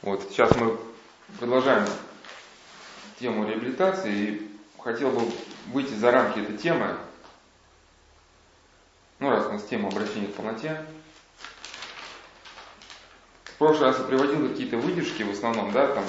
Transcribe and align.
Вот, 0.00 0.22
сейчас 0.30 0.54
мы 0.54 0.78
продолжаем 1.40 1.84
тему 3.18 3.44
реабилитации 3.48 4.12
и 4.12 4.58
хотел 4.78 5.10
бы 5.10 5.22
выйти 5.72 5.92
за 5.94 6.12
рамки 6.12 6.38
этой 6.38 6.56
темы. 6.56 6.96
Ну, 9.18 9.28
раз 9.28 9.46
у 9.46 9.52
нас 9.54 9.64
тема 9.64 9.88
обращения 9.88 10.28
к 10.28 10.34
полноте. 10.34 10.84
В 13.42 13.54
прошлый 13.58 13.88
раз 13.88 13.98
я 13.98 14.04
приводил 14.04 14.48
какие-то 14.48 14.76
выдержки 14.76 15.24
в 15.24 15.32
основном, 15.32 15.72
да, 15.72 15.88
там, 15.88 16.04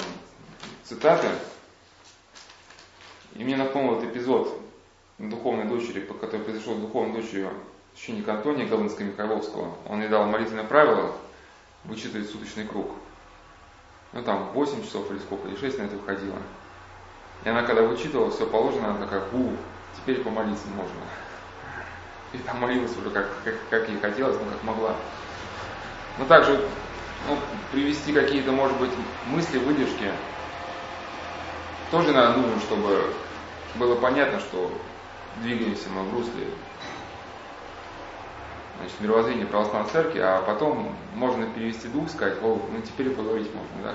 цитаты. 0.84 1.28
И 3.34 3.42
мне 3.42 3.56
напомнил 3.56 3.98
этот 3.98 4.14
эпизод 4.14 4.56
духовной 5.18 5.64
дочери, 5.64 6.00
который 6.02 6.42
произошел 6.42 6.76
с 6.76 6.80
духовной 6.80 7.20
дочерью 7.20 7.52
священника 7.96 8.34
Антония 8.34 8.68
Галынска-Михайловского. 8.68 9.74
Он 9.88 10.00
ей 10.00 10.08
дал 10.08 10.26
молитвенное 10.26 10.62
правило 10.62 11.12
вычитывать 11.82 12.30
суточный 12.30 12.68
круг. 12.68 12.92
Ну 14.12 14.22
там 14.22 14.50
8 14.52 14.84
часов 14.84 15.10
или 15.10 15.18
сколько, 15.18 15.48
или 15.48 15.56
6 15.56 15.78
на 15.78 15.82
это 15.84 15.96
выходило. 15.96 16.36
И 17.44 17.48
она 17.48 17.62
когда 17.62 17.82
вычитывала 17.82 18.30
все 18.30 18.46
положено, 18.46 18.90
она 18.90 18.98
такая, 18.98 19.22
у, 19.32 19.52
теперь 19.96 20.22
помолиться 20.22 20.66
можно. 20.68 21.00
И 22.32 22.38
там 22.38 22.60
молилась 22.60 22.96
уже 22.96 23.10
как, 23.10 23.28
как, 23.44 23.54
как 23.70 23.88
ей 23.88 23.98
хотелось, 24.00 24.36
ну 24.36 24.50
как 24.50 24.62
могла. 24.62 24.94
Ну 26.18 26.26
также 26.26 26.60
ну, 27.28 27.38
привести 27.72 28.12
какие-то, 28.12 28.52
может 28.52 28.76
быть, 28.78 28.90
мысли, 29.26 29.58
выдержки. 29.58 30.12
Тоже 31.90 32.12
надо 32.12 32.38
нужно, 32.38 32.60
чтобы 32.60 33.12
было 33.76 33.96
понятно, 33.96 34.38
что 34.40 34.70
двигаемся 35.42 35.88
мы 35.90 36.02
в 36.02 36.14
русле 36.14 36.46
значит, 38.80 39.00
мировоззрения 39.00 39.46
православной 39.46 39.90
церкви, 39.90 40.20
а 40.20 40.42
потом 40.42 40.94
можно 41.14 41.46
перевести 41.46 41.88
дух, 41.88 42.08
сказать, 42.08 42.42
о, 42.42 42.60
ну 42.72 42.80
теперь 42.82 43.10
поговорить 43.10 43.50
можно, 43.54 43.92
да. 43.92 43.94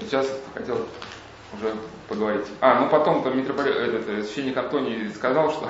Сейчас 0.00 0.26
хотел 0.54 0.86
уже 1.52 1.74
поговорить. 2.08 2.46
А, 2.60 2.80
ну 2.80 2.88
потом 2.88 3.22
там 3.22 3.36
митрополит, 3.36 3.74
этот 3.74 4.08
э, 4.08 4.22
священник 4.22 4.56
Антоний 4.56 5.10
сказал, 5.10 5.50
что, 5.50 5.68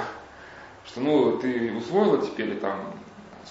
что 0.86 1.00
ну 1.00 1.38
ты 1.38 1.72
усвоила 1.77 2.20
теперь 2.20 2.56
там 2.58 2.94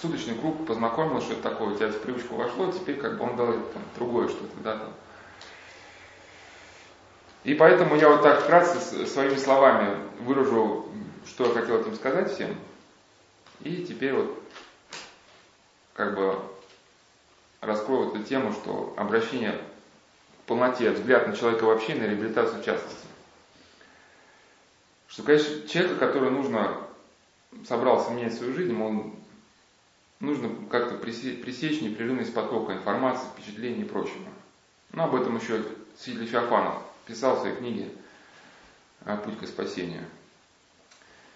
суточный 0.00 0.34
круг, 0.34 0.66
познакомил, 0.66 1.20
что 1.20 1.34
это 1.34 1.42
такое, 1.42 1.74
у 1.74 1.76
тебя 1.76 1.88
в 1.88 2.00
привычку 2.00 2.36
вошло, 2.36 2.70
теперь 2.72 2.96
как 2.96 3.18
бы 3.18 3.24
он 3.24 3.36
дал 3.36 3.52
там, 3.52 3.82
другое 3.96 4.28
что-то, 4.28 4.56
да, 4.62 4.76
там. 4.76 4.92
И 7.44 7.54
поэтому 7.54 7.96
я 7.96 8.08
вот 8.08 8.22
так 8.22 8.40
вкратце 8.40 9.06
своими 9.06 9.36
словами 9.36 9.98
выражу, 10.20 10.86
что 11.26 11.46
я 11.46 11.52
хотел 11.52 11.80
этим 11.80 11.94
сказать 11.94 12.32
всем. 12.32 12.56
И 13.60 13.84
теперь 13.84 14.14
вот 14.14 14.43
как 15.94 16.14
бы 16.14 16.38
раскрою 17.60 18.10
эту 18.10 18.22
тему, 18.22 18.52
что 18.52 18.92
обращение 18.96 19.52
к 19.52 20.46
полноте, 20.46 20.90
взгляд 20.90 21.26
на 21.26 21.36
человека 21.36 21.64
вообще, 21.64 21.94
на 21.94 22.02
реабилитацию 22.04 22.60
в 22.60 22.64
частности. 22.64 23.06
Что, 25.06 25.22
конечно, 25.22 25.66
человека, 25.66 25.96
который 26.06 26.30
нужно, 26.30 26.76
собрался 27.66 28.10
менять 28.10 28.34
свою 28.34 28.52
жизнь, 28.52 28.72
ему 28.72 29.14
нужно 30.20 30.50
как-то 30.68 30.96
пресечь 30.96 31.80
непрерывность 31.80 32.34
потока 32.34 32.72
информации, 32.72 33.26
впечатлений 33.28 33.82
и 33.82 33.88
прочего. 33.88 34.28
Ну, 34.92 35.04
об 35.04 35.14
этом 35.14 35.36
еще 35.36 35.64
свидетель 35.96 36.28
Феофанов 36.28 36.82
писал 37.06 37.36
в 37.36 37.40
своей 37.40 37.56
книге 37.56 37.90
«Путь 39.24 39.38
к 39.38 39.46
спасению». 39.46 40.04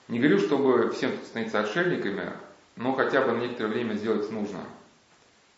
Не 0.09 0.19
говорю, 0.19 0.39
чтобы 0.39 0.91
всем 0.93 1.13
становиться 1.25 1.61
отшельниками, 1.61 2.33
но 2.79 2.95
хотя 2.95 3.23
бы 3.23 3.33
на 3.33 3.41
некоторое 3.41 3.71
время 3.71 3.95
сделать 3.95 4.31
нужно. 4.31 4.61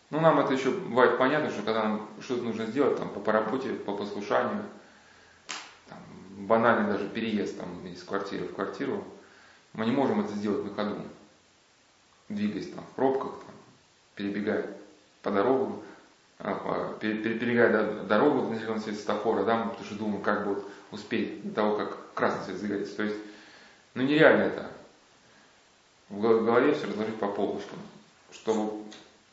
Ну, 0.09 0.19
нам 0.19 0.39
это 0.39 0.53
еще 0.53 0.71
бывает 0.71 1.17
понятно, 1.17 1.51
что 1.51 1.61
когда 1.61 1.83
нам 1.83 2.09
что-то 2.19 2.41
нужно 2.41 2.65
сделать, 2.65 2.97
там, 2.97 3.09
по, 3.09 3.31
работе, 3.31 3.73
по 3.73 3.93
послушанию, 3.93 4.63
там, 5.87 5.99
банальный 6.47 6.91
даже 6.91 7.07
переезд 7.07 7.57
там, 7.57 7.85
из 7.85 8.03
квартиры 8.03 8.45
в 8.45 8.55
квартиру, 8.55 9.03
мы 9.73 9.85
не 9.85 9.91
можем 9.91 10.19
это 10.19 10.33
сделать 10.33 10.65
на 10.65 10.73
ходу, 10.73 10.97
двигаясь 12.27 12.71
там 12.71 12.83
в 12.83 12.95
пробках, 12.95 13.33
там, 13.45 13.55
перебегая 14.15 14.65
по 15.21 15.29
дорогу, 15.29 15.83
а, 16.39 16.97
перебегая 16.99 18.03
дорогу 18.03 18.49
на 18.49 18.57
зеленый 18.57 18.81
свет 18.81 18.97
светофора, 18.97 19.45
да, 19.45 19.65
потому 19.65 19.85
что 19.85 19.95
думаем, 19.95 20.23
как 20.23 20.45
бы 20.45 20.63
успеть 20.89 21.43
до 21.43 21.53
того, 21.53 21.77
как 21.77 22.13
красный 22.15 22.45
свет 22.45 22.57
загорится. 22.57 22.95
То 22.97 23.03
есть, 23.03 23.17
ну 23.93 24.01
нереально 24.01 24.41
это. 24.41 24.71
В 26.11 26.19
голове 26.19 26.73
все 26.73 26.87
разложить 26.87 27.15
по 27.15 27.27
полочкам. 27.27 27.79
Чтобы 28.33 28.83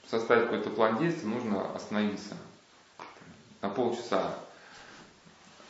составить 0.08 0.44
какой-то 0.44 0.70
план 0.70 0.98
действий, 0.98 1.28
нужно 1.28 1.70
остановиться 1.74 2.36
на 3.60 3.68
полчаса, 3.68 4.34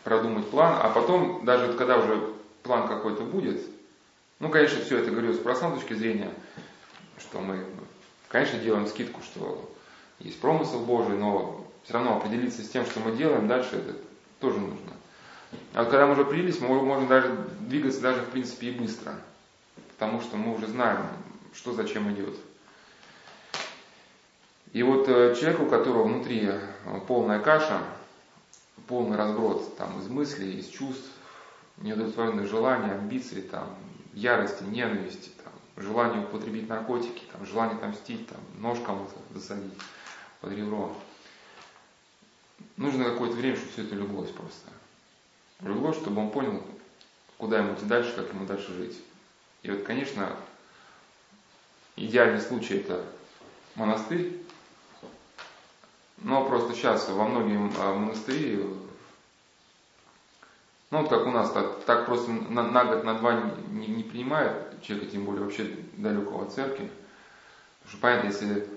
продумать 0.04 0.48
план, 0.50 0.78
а 0.82 0.90
потом, 0.90 1.44
даже 1.44 1.72
когда 1.74 1.98
уже 1.98 2.34
план 2.62 2.86
какой-то 2.86 3.22
будет, 3.22 3.60
ну, 4.38 4.50
конечно, 4.50 4.80
все 4.84 4.98
это 4.98 5.10
говорю 5.10 5.32
с 5.32 5.38
простой 5.38 5.72
точки 5.72 5.94
зрения, 5.94 6.30
что 7.18 7.40
мы, 7.40 7.64
конечно, 8.28 8.58
делаем 8.58 8.86
скидку, 8.86 9.22
что 9.22 9.74
есть 10.18 10.40
промысел 10.40 10.80
Божий, 10.80 11.16
но 11.16 11.66
все 11.84 11.94
равно 11.94 12.16
определиться 12.16 12.62
с 12.62 12.68
тем, 12.68 12.84
что 12.84 13.00
мы 13.00 13.12
делаем 13.12 13.48
дальше, 13.48 13.76
это 13.76 13.96
тоже 14.40 14.58
нужно. 14.58 14.92
А 15.72 15.82
вот 15.82 15.90
когда 15.90 16.06
мы 16.06 16.12
уже 16.12 16.22
определились, 16.22 16.60
мы 16.60 16.68
можем 16.82 17.08
даже 17.08 17.34
двигаться 17.60 18.00
даже 18.00 18.20
в 18.20 18.28
принципе 18.28 18.68
и 18.68 18.78
быстро, 18.78 19.14
потому 19.98 20.20
что 20.20 20.36
мы 20.36 20.54
уже 20.54 20.68
знаем, 20.68 21.00
что 21.52 21.72
зачем 21.72 22.08
идет. 22.14 22.36
И 24.72 24.84
вот 24.84 25.08
э, 25.08 25.34
человек, 25.34 25.60
у 25.60 25.66
которого 25.66 26.04
внутри 26.04 26.46
э, 26.46 26.60
полная 27.08 27.40
каша, 27.40 27.82
полный 28.86 29.16
разброд 29.16 29.76
там, 29.76 29.98
из 29.98 30.06
мыслей, 30.06 30.60
из 30.60 30.68
чувств, 30.68 31.10
неудовлетворенных 31.78 32.46
желаний, 32.46 32.92
амбиций, 32.92 33.42
там, 33.42 33.74
ярости, 34.12 34.62
ненависти, 34.62 35.30
там, 35.42 35.52
желание 35.82 36.22
употребить 36.22 36.68
наркотики, 36.68 37.24
там, 37.32 37.44
желание 37.44 37.76
отомстить, 37.76 38.28
там, 38.28 38.38
нож 38.58 38.78
кому-то 38.78 39.16
засадить 39.34 39.74
под 40.40 40.52
ребро. 40.52 40.94
Нужно 42.76 43.02
какое-то 43.02 43.34
время, 43.34 43.56
чтобы 43.56 43.72
все 43.72 43.82
это 43.82 43.96
леглось 43.96 44.30
просто. 44.30 44.70
Леглось, 45.60 45.96
чтобы 45.96 46.20
он 46.20 46.30
понял, 46.30 46.62
куда 47.36 47.58
ему 47.58 47.74
идти 47.74 47.84
дальше, 47.84 48.14
как 48.14 48.32
ему 48.32 48.46
дальше 48.46 48.72
жить. 48.74 48.96
И 49.62 49.70
вот, 49.70 49.82
конечно, 49.82 50.36
идеальный 51.96 52.40
случай 52.40 52.78
это 52.78 53.04
монастырь, 53.74 54.42
но 56.18 56.44
просто 56.44 56.74
сейчас 56.74 57.08
во 57.08 57.24
многих 57.24 57.76
а, 57.78 57.94
монастыри, 57.94 58.64
ну 60.90 61.02
вот 61.02 61.10
как 61.10 61.26
у 61.26 61.30
нас, 61.30 61.52
так, 61.52 61.84
так 61.84 62.06
просто 62.06 62.30
на, 62.30 62.62
на 62.62 62.84
год, 62.84 63.04
на 63.04 63.14
два 63.14 63.52
не, 63.68 63.86
не 63.86 64.02
принимают 64.02 64.82
человека, 64.82 65.12
тем 65.12 65.24
более 65.24 65.44
вообще 65.44 65.76
далекого 65.92 66.44
от 66.44 66.52
церкви. 66.52 66.90
Потому 67.80 67.90
что 67.90 67.98
понятно, 68.00 68.26
если 68.28 68.68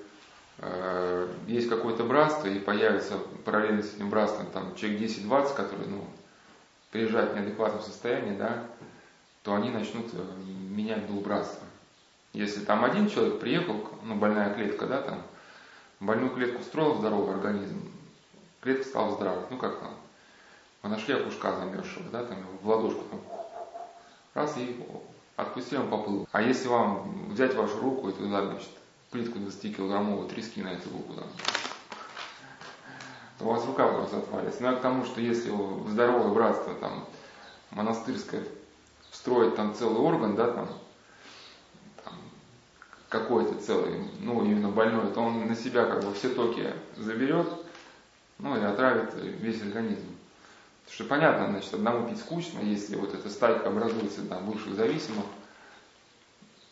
э, 0.58 1.34
есть 1.48 1.70
какое-то 1.70 2.04
братство 2.04 2.48
и 2.48 2.60
появится 2.60 3.18
параллельно 3.46 3.82
с 3.82 3.96
этим 3.96 4.10
братством 4.10 4.48
там 4.48 4.76
человек 4.76 5.02
10-20, 5.02 5.56
которые 5.56 5.90
ну, 5.90 6.06
приезжают 6.92 7.32
в 7.32 7.36
неадекватном 7.36 7.82
состоянии, 7.82 8.38
да, 8.38 8.66
то 9.44 9.56
они 9.56 9.70
начнут 9.70 10.08
э, 10.14 10.24
менять 10.70 11.08
дух 11.08 11.24
братства. 11.24 11.68
Если 12.34 12.64
там 12.64 12.86
один 12.86 13.10
человек 13.10 13.40
приехал, 13.40 13.90
ну 14.04 14.16
больная 14.16 14.54
клетка, 14.54 14.88
да, 14.88 15.02
там, 15.02 15.22
больную 16.00 16.32
клетку 16.32 16.62
строил 16.64 16.96
здоровый 16.96 17.36
организм, 17.36 17.92
клетка 18.62 18.86
стала 18.86 19.12
здравой. 19.16 19.44
Ну 19.50 19.58
как 19.58 19.80
там? 19.80 19.94
Мы 20.84 20.90
нашли 20.90 21.14
окушка 21.14 21.56
замерзшего, 21.56 22.10
да, 22.12 22.24
там 22.24 22.38
в 22.62 22.70
ладошку 22.70 23.04
там, 23.10 23.20
раз 24.34 24.58
и 24.58 24.84
отпустили, 25.36 25.80
он 25.80 25.90
поплыл. 25.90 26.28
А 26.32 26.42
если 26.42 26.68
вам 26.68 27.30
взять 27.30 27.56
вашу 27.56 27.80
руку 27.80 28.10
и 28.10 28.14
туда, 28.14 28.46
значит, 28.46 28.70
плитку 29.12 29.40
20 29.40 29.76
килограммовую 29.76 30.28
трески 30.30 30.62
на 30.62 30.70
эту 30.70 30.90
руку, 30.90 31.14
да, 31.14 31.24
то 33.38 33.46
у 33.46 33.50
вас 33.50 33.66
рука 33.66 33.88
просто 33.88 34.18
отвалится. 34.18 34.62
Но 34.62 34.70
ну, 34.70 34.74
я 34.74 34.80
к 34.80 34.82
тому, 34.82 35.06
что 35.06 35.20
если 35.20 35.52
здоровое 35.90 36.34
братство 36.34 36.74
там 36.76 37.06
монастырское 37.72 38.44
встроить 39.22 39.56
там 39.56 39.76
целый 39.76 40.00
орган, 40.00 40.36
да, 40.36 40.48
там, 40.48 40.68
какой-то 43.08 43.54
целый, 43.60 44.04
ну, 44.20 44.44
именно 44.44 44.70
больной, 44.70 45.12
то 45.14 45.22
он 45.22 45.48
на 45.48 45.56
себя 45.56 45.86
как 45.86 46.04
бы 46.04 46.12
все 46.16 46.30
токи 46.30 46.74
заберет, 46.98 47.48
ну, 48.40 48.58
и 48.58 48.64
отравит 48.64 49.14
весь 49.14 49.62
организм. 49.62 50.08
Потому 50.86 50.96
что 50.96 51.04
понятно, 51.04 51.48
значит, 51.52 51.72
одному 51.72 52.10
пить 52.10 52.18
скучно, 52.18 52.62
если 52.62 52.96
вот 52.96 53.14
эта 53.14 53.30
стайка 53.30 53.70
образуется 53.70 54.24
там 54.24 54.50
бывших 54.50 54.74
зависимых, 54.74 55.26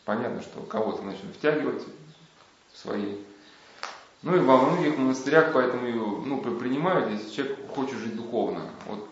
понятно, 0.04 0.42
что 0.42 0.60
кого-то 0.62 1.02
начнут 1.02 1.36
втягивать 1.36 1.84
в 2.72 2.78
свои. 2.78 3.16
Ну 4.22 4.34
и 4.34 4.40
во 4.40 4.56
многих 4.56 4.98
монастырях 4.98 5.52
поэтому 5.52 5.86
ну, 6.26 6.40
принимают, 6.40 7.10
если 7.10 7.30
человек 7.30 7.58
хочет 7.72 7.98
жить 7.98 8.16
духовно. 8.16 8.62
Вот 8.86 9.08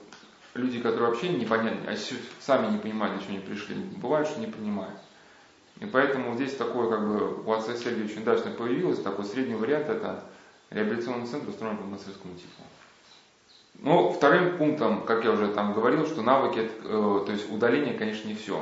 люди, 0.58 0.80
которые 0.80 1.10
вообще 1.10 1.28
непонятны, 1.28 1.88
а 1.88 1.96
сами 2.40 2.72
не 2.72 2.78
понимают, 2.78 3.22
чего 3.22 3.36
они 3.36 3.40
пришли, 3.40 3.76
бывает, 3.76 4.26
что 4.26 4.40
не 4.40 4.46
принимают. 4.46 4.98
И 5.80 5.86
поэтому 5.86 6.34
здесь 6.34 6.54
такое, 6.56 6.90
как 6.90 7.08
бы, 7.08 7.42
у 7.44 7.52
отца 7.52 7.74
Сергия 7.76 8.04
очень 8.04 8.22
удачно 8.22 8.50
появилось, 8.50 9.00
такой 9.00 9.24
средний 9.24 9.54
вариант, 9.54 9.88
это 9.88 10.24
реабилитационный 10.70 11.26
центр, 11.26 11.48
устроен 11.48 11.76
по 11.76 11.84
монастырскому 11.84 12.34
типу. 12.34 12.62
Но 13.74 14.10
вторым 14.10 14.58
пунктом, 14.58 15.02
как 15.02 15.24
я 15.24 15.30
уже 15.30 15.48
там 15.48 15.72
говорил, 15.72 16.04
что 16.06 16.22
навыки, 16.22 16.68
э, 16.82 17.22
то 17.24 17.30
есть 17.30 17.50
удаление, 17.50 17.94
конечно, 17.94 18.26
не 18.26 18.34
все. 18.34 18.60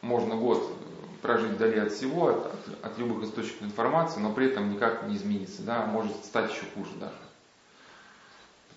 Можно 0.00 0.36
год 0.36 0.72
прожить 1.20 1.52
вдали 1.52 1.80
от 1.80 1.92
всего, 1.92 2.28
от, 2.28 2.52
от, 2.82 2.98
любых 2.98 3.24
источников 3.24 3.64
информации, 3.64 4.20
но 4.20 4.32
при 4.32 4.46
этом 4.46 4.72
никак 4.72 5.06
не 5.06 5.16
измениться, 5.16 5.62
да, 5.62 5.84
может 5.84 6.24
стать 6.24 6.50
еще 6.50 6.64
хуже 6.74 6.90
даже. 6.98 7.25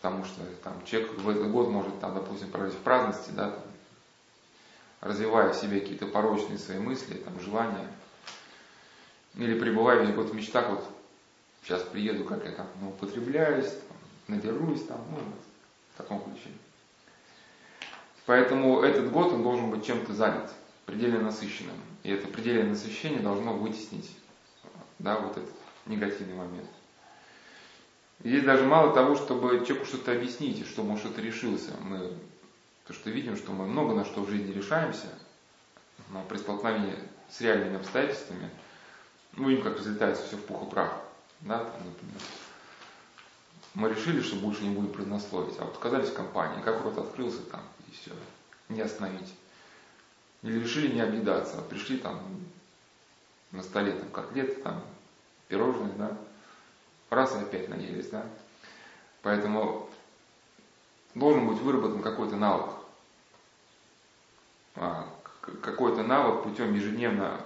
Потому 0.02 0.24
что 0.24 0.42
там, 0.64 0.74
человек 0.86 1.12
в 1.18 1.30
этот 1.30 1.52
год 1.52 1.70
может, 1.70 2.00
там, 2.00 2.14
допустим, 2.14 2.50
прожить 2.50 2.76
в 2.76 2.82
праздности, 2.82 3.32
да, 3.32 3.52
там, 3.52 3.64
развивая 5.02 5.52
в 5.52 5.58
себе 5.58 5.82
какие-то 5.82 6.08
порочные 6.08 6.58
свои 6.58 6.80
мысли, 6.80 7.16
там, 7.16 7.38
желания, 7.42 7.88
или 9.36 9.60
пребывая 9.60 10.02
весь 10.02 10.16
год 10.16 10.30
в 10.30 10.34
мечтах, 10.34 10.70
вот 10.70 10.86
сейчас 11.64 11.82
приеду, 11.82 12.24
как 12.24 12.46
я 12.46 12.52
там 12.52 12.68
ну, 12.82 12.90
употребляюсь, 12.90 13.68
там, 13.68 13.98
надерусь, 14.28 14.86
там, 14.86 15.04
ну, 15.12 15.18
в 15.94 15.98
таком 15.98 16.24
ключе. 16.24 16.50
Поэтому 18.26 18.82
этот 18.82 19.12
год 19.12 19.34
он 19.34 19.44
должен 19.44 19.70
быть 19.70 19.86
чем-то 19.86 20.14
занят, 20.14 20.50
предельно 20.86 21.20
насыщенным. 21.20 21.76
И 22.04 22.12
это 22.12 22.28
предельное 22.28 22.70
насыщение 22.70 23.22
должно 23.22 23.54
вытеснить 23.54 24.16
да, 25.00 25.20
вот 25.20 25.38
этот 25.38 25.54
негативный 25.88 26.36
момент. 26.36 26.70
Здесь 28.24 28.44
даже 28.44 28.66
мало 28.66 28.94
того, 28.94 29.16
чтобы 29.16 29.66
человеку 29.66 29.86
что-то 29.86 30.12
объяснить, 30.12 30.68
чтобы 30.68 30.92
он 30.92 30.98
что-то 30.98 31.22
решился. 31.22 31.72
Мы 31.82 32.14
то, 32.86 32.94
что 32.94 33.10
видим, 33.10 33.38
что 33.38 33.52
мы 33.52 33.66
много 33.66 33.94
на 33.94 34.04
что 34.04 34.22
в 34.22 34.30
жизни 34.30 34.52
решаемся, 34.52 35.08
но 36.10 36.24
при 36.24 36.38
столкновении 36.38 36.96
с 37.30 37.40
реальными 37.40 37.78
обстоятельствами, 37.78 38.50
мы 39.34 39.52
видим, 39.52 39.64
как 39.64 39.78
разлетается 39.78 40.26
все 40.26 40.38
в 40.38 40.44
пух 40.44 40.68
и 40.68 40.70
прах. 40.70 40.98
Да, 41.42 41.60
там, 41.60 41.86
например. 41.86 42.22
Мы 43.76 43.90
решили, 43.90 44.22
что 44.22 44.36
больше 44.36 44.64
не 44.64 44.76
будем 44.76 44.92
преднословить, 44.92 45.58
а 45.60 45.66
вот 45.66 45.76
оказались 45.76 46.10
в 46.10 46.16
компании, 46.16 46.62
как 46.62 46.84
рот 46.84 46.98
открылся 46.98 47.42
там, 47.44 47.62
и 47.88 47.92
все, 47.92 48.12
не 48.68 48.82
остановить. 48.82 49.34
Или 50.42 50.60
решили 50.60 50.94
не 50.94 51.02
объедаться, 51.02 51.60
а 51.60 51.62
пришли 51.62 51.98
там 51.98 52.20
на 53.52 53.62
столе 53.62 53.94
там 53.94 54.10
котлеты, 54.10 54.62
там 54.62 54.84
пирожные, 55.48 55.94
да, 55.94 56.18
раз 57.10 57.36
и 57.36 57.40
опять 57.40 57.70
наелись, 57.70 58.10
да. 58.10 58.26
Поэтому 59.22 59.90
должен 61.16 61.48
быть 61.48 61.60
выработан 61.60 62.02
какой-то 62.02 62.36
навык. 62.36 62.70
А, 64.76 65.08
какой-то 65.62 66.04
навык 66.04 66.44
путем 66.44 66.74
ежедневно 66.74 67.42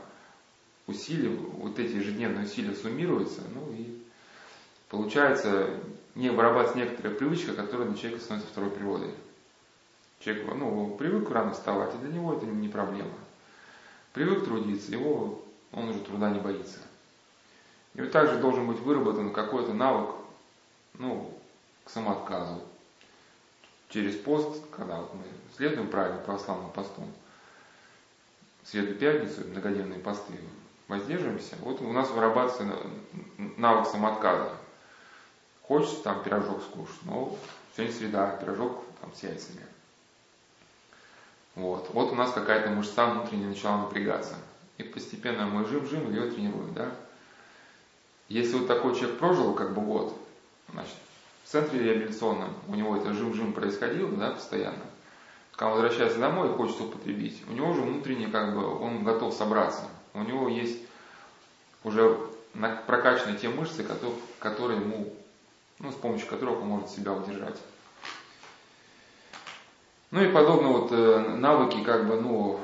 усилий, 0.88 1.30
вот 1.30 1.80
эти 1.80 1.96
ежедневные 1.96 2.46
усилия 2.46 2.76
суммируются, 2.76 3.42
ну 3.54 3.72
и 3.74 4.04
получается 4.90 5.70
не 6.16 6.30
вырабатывается 6.30 6.78
некоторая 6.78 7.16
привычка, 7.16 7.54
которая 7.54 7.88
для 7.88 7.98
человека 7.98 8.24
становится 8.24 8.52
второй 8.52 8.70
природой. 8.72 9.12
Человек 10.20 10.46
ну, 10.56 10.96
привык 10.98 11.30
рано 11.32 11.54
вставать, 11.54 11.94
и 11.96 11.98
для 11.98 12.14
него 12.14 12.34
это 12.34 12.46
не 12.46 12.70
проблема. 12.70 13.14
Привык 14.14 14.46
трудиться, 14.46 14.92
его, 14.92 15.44
он 15.72 15.90
уже 15.90 16.00
труда 16.00 16.30
не 16.30 16.40
боится. 16.40 16.80
И 17.96 18.02
вот 18.02 18.12
также 18.12 18.40
должен 18.40 18.68
быть 18.68 18.80
выработан 18.80 19.32
какой-то 19.32 19.74
навык 19.74 20.16
ну, 20.96 21.34
к 21.86 21.90
самоотказу. 21.90 22.62
Через 23.90 24.16
пост, 24.16 24.64
когда 24.72 24.98
вот 24.98 25.14
мы 25.14 25.24
следуем 25.56 25.90
правильно 25.90 26.20
православным 26.20 26.72
постом, 26.72 27.12
Среду 28.64 28.96
пятницу, 28.96 29.42
многодневные 29.46 30.00
посты, 30.00 30.34
воздерживаемся, 30.88 31.58
вот 31.60 31.82
у 31.82 31.92
нас 31.92 32.10
вырабатывается 32.12 32.78
навык 33.58 33.88
самоотказа. 33.88 34.52
Хочется 35.64 36.02
там 36.04 36.24
пирожок 36.24 36.62
скушать, 36.64 36.96
но 37.04 37.38
сегодня 37.76 37.94
среда, 37.94 38.38
пирожок 38.38 38.84
там 39.02 39.14
с 39.14 39.22
яйцами. 39.22 39.66
Вот. 41.56 41.90
вот 41.94 42.12
у 42.14 42.16
нас 42.16 42.32
какая-то 42.32 42.70
мышца 42.70 43.06
внутренне 43.06 43.48
начала 43.48 43.78
напрягаться. 43.78 44.36
И 44.78 44.84
постепенно 44.84 45.46
мы 45.46 45.66
жим-жим 45.66 46.10
ее 46.10 46.32
тренируем, 46.32 46.74
да. 46.74 46.90
Если 48.34 48.58
вот 48.58 48.68
такой 48.68 48.96
человек 48.96 49.20
прожил 49.20 49.54
как 49.54 49.76
бы 49.76 49.82
год, 49.82 50.18
значит, 50.72 50.96
в 51.44 51.50
центре 51.50 51.84
реабилитационном 51.84 52.50
у 52.68 52.74
него 52.74 52.98
это 52.98 53.14
жим-жим 53.14 53.54
происходило, 53.54 54.10
да, 54.10 54.32
постоянно. 54.32 54.82
Когда 55.52 55.68
он 55.68 55.74
возвращается 55.74 56.18
домой 56.18 56.50
и 56.50 56.54
хочет 56.54 56.82
употребить, 56.82 57.44
у 57.48 57.52
него 57.52 57.70
уже 57.70 57.82
внутренне 57.82 58.26
как 58.30 58.56
бы 58.56 58.66
он 58.66 59.04
готов 59.04 59.36
собраться. 59.36 59.84
У 60.16 60.24
него 60.24 60.50
есть 60.50 60.80
уже 61.84 62.18
прокачаны 62.88 63.38
те 63.38 63.50
мышцы, 63.50 63.86
которые 64.40 64.82
ему, 64.82 65.14
ну, 65.78 65.92
с 65.92 65.96
помощью 65.96 66.28
которых 66.28 66.60
он 66.60 66.70
может 66.70 66.90
себя 66.90 67.14
удержать. 67.14 67.60
Ну 70.10 70.24
и 70.24 70.32
подобно 70.32 70.70
вот 70.70 70.92
э, 70.92 71.20
навыки 71.38 71.84
как 71.84 72.08
бы, 72.08 72.20
ну, 72.20 72.60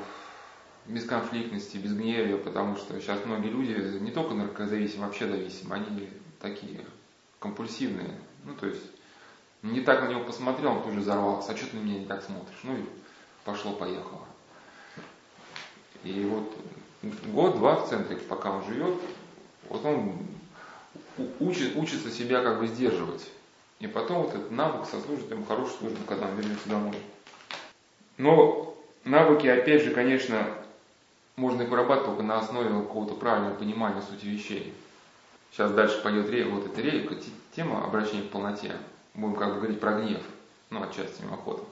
бесконфликтности, 0.89 1.77
безгневия, 1.77 2.37
потому 2.37 2.75
что 2.75 2.99
сейчас 2.99 3.23
многие 3.25 3.49
люди 3.49 3.71
не 3.99 4.11
только 4.11 4.33
наркозависимы, 4.33 5.05
вообще 5.05 5.27
зависимы, 5.27 5.75
они 5.75 6.09
такие 6.41 6.81
компульсивные. 7.39 8.19
Ну, 8.43 8.55
то 8.55 8.67
есть, 8.67 8.83
не 9.61 9.81
так 9.81 10.01
на 10.01 10.07
него 10.07 10.23
посмотрел, 10.23 10.71
он 10.71 10.83
тут 10.83 10.93
же 10.93 10.99
взорвался, 10.99 11.51
а 11.51 11.57
что 11.57 11.67
ты 11.67 11.77
на 11.77 11.81
меня 11.81 11.99
не 11.99 12.05
так 12.05 12.23
смотришь? 12.23 12.59
Ну 12.63 12.75
и 12.75 12.85
пошло-поехало. 13.45 14.25
И 16.03 16.25
вот 16.25 16.53
год-два 17.27 17.75
в 17.75 17.89
центре, 17.89 18.17
пока 18.17 18.51
он 18.51 18.65
живет, 18.65 18.95
вот 19.67 19.85
он 19.85 20.17
учит, 21.39 21.75
учится 21.75 22.09
себя 22.09 22.41
как 22.41 22.59
бы 22.59 22.67
сдерживать. 22.67 23.29
И 23.79 23.87
потом 23.87 24.23
вот 24.23 24.33
этот 24.33 24.51
навык 24.51 24.85
сослужит 24.89 25.29
ему 25.29 25.45
хорошую 25.45 25.77
службу, 25.77 25.99
когда 26.07 26.27
он 26.27 26.35
вернется 26.35 26.67
домой. 26.67 26.95
Но 28.17 28.77
навыки, 29.05 29.47
опять 29.47 29.83
же, 29.83 29.91
конечно, 29.91 30.45
можно 31.39 31.61
их 31.61 31.69
вырабатывать 31.69 32.05
только 32.05 32.23
на 32.23 32.37
основе 32.37 32.69
какого-то 32.69 33.15
правильного 33.15 33.55
понимания 33.55 34.01
сути 34.01 34.25
вещей. 34.25 34.73
Сейчас 35.51 35.71
дальше 35.71 36.01
пойдет 36.03 36.29
рей, 36.29 36.43
вот 36.43 36.65
эта 36.65 36.81
рейка, 36.81 37.15
тема 37.55 37.83
обращения 37.83 38.23
к 38.23 38.29
полноте. 38.29 38.75
Будем 39.13 39.35
как 39.35 39.53
бы 39.53 39.55
говорить 39.55 39.79
про 39.79 39.93
гнев, 39.93 40.21
ну, 40.69 40.83
отчасти 40.83 41.21
мимоходом. 41.21 41.65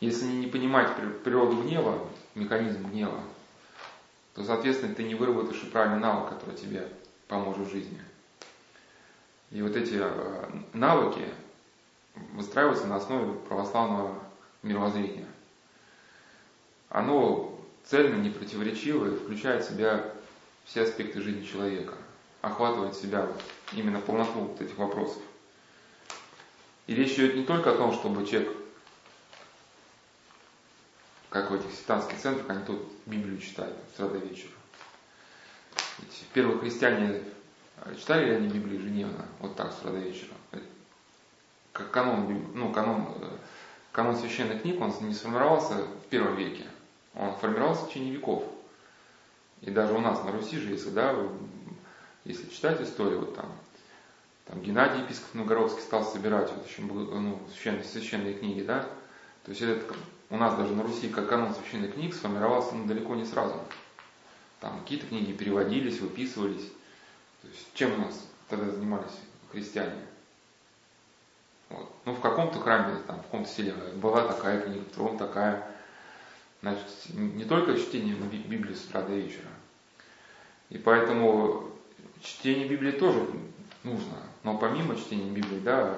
Если 0.00 0.26
не 0.26 0.46
понимать 0.46 0.94
природу 1.24 1.62
гнева, 1.62 1.98
механизм 2.34 2.88
гнева, 2.88 3.20
то, 4.34 4.44
соответственно, 4.44 4.94
ты 4.94 5.02
не 5.02 5.14
выработаешь 5.14 5.62
и 5.62 5.66
правильный 5.66 5.98
навык, 5.98 6.30
который 6.30 6.54
тебе 6.54 6.88
поможет 7.28 7.66
в 7.66 7.70
жизни. 7.70 8.00
И 9.50 9.60
вот 9.62 9.74
эти 9.76 9.98
э, 9.98 10.50
навыки 10.72 11.24
выстраиваются 12.32 12.86
на 12.86 12.96
основе 12.96 13.32
православного 13.48 14.14
мировоззрения. 14.62 15.26
Оно 16.88 17.55
цельно, 17.86 18.16
непротиворечиво 18.16 19.16
включает 19.16 19.64
в 19.64 19.68
себя 19.68 20.04
все 20.64 20.82
аспекты 20.82 21.22
жизни 21.22 21.46
человека, 21.46 21.94
охватывает 22.42 22.94
в 22.94 23.00
себя 23.00 23.28
именно 23.72 24.00
полноту 24.00 24.40
вот 24.40 24.60
этих 24.60 24.76
вопросов. 24.76 25.22
И 26.86 26.94
речь 26.94 27.14
идет 27.14 27.36
не 27.36 27.44
только 27.44 27.72
о 27.72 27.76
том, 27.76 27.92
чтобы 27.92 28.26
человек, 28.26 28.52
как 31.30 31.50
в 31.50 31.54
этих 31.54 31.72
сектантских 31.72 32.18
центрах, 32.18 32.48
они 32.50 32.64
тут 32.64 32.82
Библию 33.06 33.38
читают 33.38 33.76
с 33.90 33.94
утра 33.94 34.08
до 34.08 34.18
вечера. 34.18 34.52
Ведь 35.98 36.24
первые 36.32 36.58
христиане 36.58 37.22
читали 37.98 38.26
ли 38.26 38.34
они 38.36 38.48
Библию 38.48 38.78
ежедневно, 38.78 39.26
вот 39.40 39.56
так 39.56 39.72
с 39.72 39.78
утра 39.78 39.92
до 39.92 39.98
вечера? 39.98 40.34
Как 41.72 41.90
канон, 41.90 42.52
ну, 42.54 42.72
канон 42.72 43.06
э, 43.20 43.28
канон 43.92 44.16
священных 44.16 44.62
книг, 44.62 44.80
он 44.80 44.94
не 45.00 45.12
сформировался 45.12 45.74
в 45.74 46.06
первом 46.08 46.36
веке, 46.36 46.64
он 47.16 47.34
формировался 47.36 47.84
в 47.84 47.88
течение 47.88 48.12
веков. 48.12 48.44
И 49.62 49.70
даже 49.70 49.94
у 49.94 50.00
нас 50.00 50.22
на 50.22 50.32
Руси 50.32 50.58
же, 50.58 50.70
если, 50.70 50.90
да, 50.90 51.14
если 52.24 52.48
читать 52.50 52.80
историю, 52.80 53.20
вот 53.20 53.34
там, 53.34 53.50
там 54.44 54.60
Геннадий 54.62 55.02
Епископ 55.02 55.34
Новгородский 55.34 55.82
стал 55.82 56.04
собирать 56.04 56.52
вот 56.52 56.66
еще 56.68 56.82
ну, 56.82 57.40
священные, 57.52 57.84
священные 57.84 58.34
книги, 58.34 58.62
да, 58.62 58.86
то 59.44 59.50
есть 59.50 59.62
это 59.62 59.94
у 60.28 60.36
нас 60.36 60.56
даже 60.56 60.74
на 60.74 60.82
Руси 60.82 61.08
как 61.08 61.28
канон 61.28 61.54
священных 61.54 61.94
книг 61.94 62.14
сформировался 62.14 62.74
ну, 62.74 62.86
далеко 62.86 63.14
не 63.14 63.24
сразу. 63.24 63.54
Там 64.60 64.80
какие-то 64.80 65.06
книги 65.06 65.32
переводились, 65.32 66.00
выписывались. 66.00 66.72
То 67.42 67.48
есть 67.48 67.68
чем 67.74 67.94
у 67.94 67.98
нас 67.98 68.26
тогда 68.48 68.70
занимались 68.70 69.12
христиане? 69.52 70.02
Вот. 71.68 71.88
Ну, 72.04 72.14
в 72.14 72.20
каком-то 72.20 72.58
храме, 72.58 72.96
там, 73.06 73.20
в 73.20 73.22
каком-то 73.22 73.48
селе 73.48 73.72
была 73.94 74.26
такая 74.26 74.60
книга, 74.60 74.84
в 74.84 74.94
другом 74.94 75.18
такая. 75.18 75.75
Значит, 76.66 77.14
не 77.14 77.44
только 77.44 77.78
чтение 77.78 78.16
Библии 78.16 78.74
с 78.74 78.86
утра 78.86 79.02
до 79.02 79.14
вечера. 79.14 79.46
И 80.68 80.78
поэтому 80.78 81.70
чтение 82.20 82.66
Библии 82.66 82.90
тоже 82.90 83.24
нужно. 83.84 84.16
Но 84.42 84.58
помимо 84.58 84.96
чтения 84.96 85.30
Библии, 85.30 85.60
да, 85.60 85.96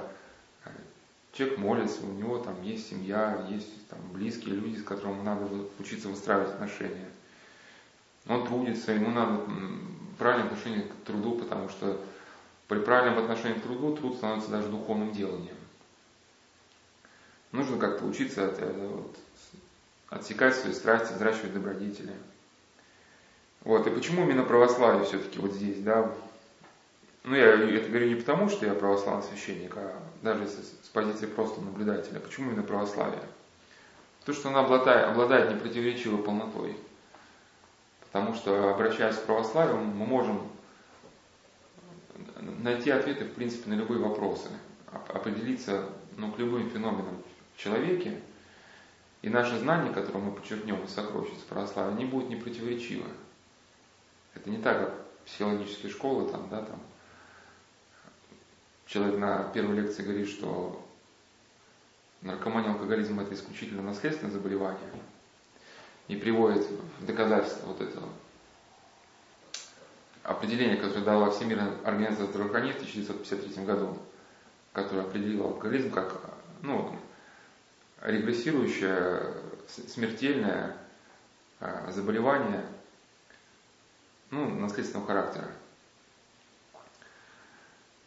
человек 1.33 1.57
молится, 1.57 2.05
у 2.05 2.13
него 2.13 2.37
там 2.37 2.61
есть 2.63 2.91
семья, 2.91 3.47
есть 3.49 3.89
там 3.89 3.99
близкие 4.13 4.57
люди, 4.57 4.77
с 4.77 4.85
которыми 4.85 5.23
надо 5.23 5.49
учиться 5.79 6.11
выстраивать 6.11 6.51
отношения. 6.51 7.09
Он 8.27 8.47
трудится, 8.47 8.93
ему 8.93 9.11
надо 9.11 9.41
правильное 10.19 10.49
отношение 10.49 10.83
к 10.83 11.07
труду, 11.07 11.37
потому 11.39 11.71
что 11.71 11.99
при 12.67 12.81
правильном 12.81 13.25
отношении 13.25 13.59
к 13.59 13.63
труду 13.63 13.97
труд 13.97 14.17
становится 14.17 14.51
даже 14.51 14.69
духовным 14.69 15.13
деланием. 15.13 15.57
Нужно 17.53 17.79
как-то 17.79 18.05
учиться 18.05 18.51
от, 18.51 18.59
э, 18.59 18.87
вот, 18.87 19.17
отсекать 20.11 20.55
свои 20.55 20.73
страсти, 20.73 21.13
взращивать 21.13 21.55
добродетели. 21.55 22.13
Вот, 23.63 23.87
и 23.87 23.91
почему 23.91 24.23
именно 24.23 24.45
православие 24.45 25.05
все-таки 25.05 25.39
вот 25.39 25.53
здесь, 25.53 25.81
да? 25.83 26.11
Ну, 27.25 27.35
я 27.35 27.55
это 27.55 27.89
говорю 27.89 28.09
не 28.09 28.15
потому, 28.15 28.49
что 28.49 28.65
я 28.65 28.75
православный 28.75 29.25
священник, 29.25 29.77
а 29.77 30.01
даже 30.23 30.47
с, 30.47 30.55
с 30.55 30.89
позиции 30.89 31.27
просто 31.27 31.61
наблюдателя. 31.61 32.21
Почему 32.21 32.51
именно 32.51 32.63
православие? 32.63 33.23
То, 34.25 34.33
что 34.33 34.49
оно 34.49 34.61
обладает, 34.61 35.09
обладает 35.09 35.53
непротиворечивой 35.53 36.23
полнотой. 36.23 36.77
Потому 38.01 38.35
что, 38.35 38.71
обращаясь 38.71 39.17
к 39.17 39.25
православию, 39.25 39.77
мы 39.77 40.07
можем 40.07 40.49
найти 42.41 42.91
ответы, 42.91 43.25
в 43.25 43.35
принципе, 43.35 43.69
на 43.71 43.75
любые 43.75 44.01
вопросы, 44.01 44.49
определиться 45.09 45.85
ну, 46.17 46.33
к 46.33 46.39
любым 46.39 46.71
феноменам 46.71 47.23
в 47.55 47.59
человеке, 47.59 48.21
и 49.23 49.29
наши 49.29 49.59
знания, 49.59 49.93
которые 49.93 50.23
мы 50.23 50.33
подчеркнем 50.33 50.83
из 50.85 50.95
сокровищниц 50.95 51.41
православия, 51.41 51.93
они 51.93 52.05
будут 52.05 52.31
непротиворечивы. 52.31 53.07
Это 54.35 54.49
не 54.49 54.59
так, 54.59 54.79
как 54.79 55.07
психологические 55.25 55.91
школы, 55.91 56.31
там, 56.31 56.49
да, 56.49 56.63
там, 56.63 56.81
человек 58.87 59.19
на 59.19 59.45
первой 59.53 59.77
лекции 59.77 60.03
говорит, 60.03 60.29
что 60.29 60.85
наркомания, 62.23 62.71
алкоголизм 62.71 63.19
это 63.21 63.35
исключительно 63.35 63.83
наследственное 63.83 64.33
заболевание, 64.33 64.79
и 66.07 66.17
приводит 66.17 66.67
в 67.01 67.05
доказательство 67.05 67.67
вот 67.67 67.81
этого 67.81 68.09
определение, 70.23 70.77
которое 70.77 71.05
дала 71.05 71.31
Всемирная 71.31 71.73
организация 71.85 72.27
здравоохранения 72.27 72.75
в 72.75 72.77
1953 72.77 73.65
году, 73.65 73.99
которое 74.73 75.03
определило 75.03 75.49
алкоголизм 75.49 75.91
как 75.91 76.21
ну, 76.63 76.97
регрессирующее, 78.03 79.35
смертельное 79.67 80.77
а, 81.61 81.91
заболевание 81.93 82.65
ну, 84.31 84.49
наследственного 84.49 85.07
характера. 85.07 85.49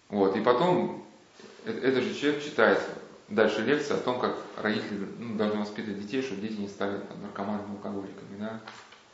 Вот, 0.10 0.36
и 0.36 0.42
потом 0.42 1.06
этот 1.66 2.04
же 2.04 2.14
человек 2.16 2.44
читает 2.44 2.82
дальше 3.30 3.62
лекции 3.62 3.94
о 3.94 3.98
том, 3.98 4.20
как 4.20 4.36
родители 4.58 5.08
ну, 5.18 5.36
должны 5.36 5.60
воспитывать 5.60 6.02
детей, 6.02 6.22
чтобы 6.22 6.42
дети 6.42 6.60
не 6.60 6.68
стали 6.68 6.98
там, 6.98 7.22
наркоманами, 7.22 7.72
алкоголиками. 7.72 8.38
Да? 8.40 8.60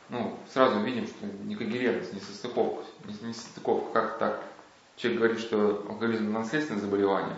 Ну, 0.08 0.38
сразу 0.52 0.80
видим, 0.80 1.06
что 1.06 1.26
не 1.44 1.54
когерентность, 1.54 2.12
не 2.12 2.20
состыковка, 2.20 2.84
не, 3.04 3.28
не 3.28 3.34
состыковка, 3.34 3.92
как 3.92 4.18
так. 4.18 4.44
Человек 4.96 5.20
говорит, 5.20 5.40
что 5.40 5.84
алкоголизм 5.88 6.32
наследственное 6.32 6.80
заболевание, 6.80 7.36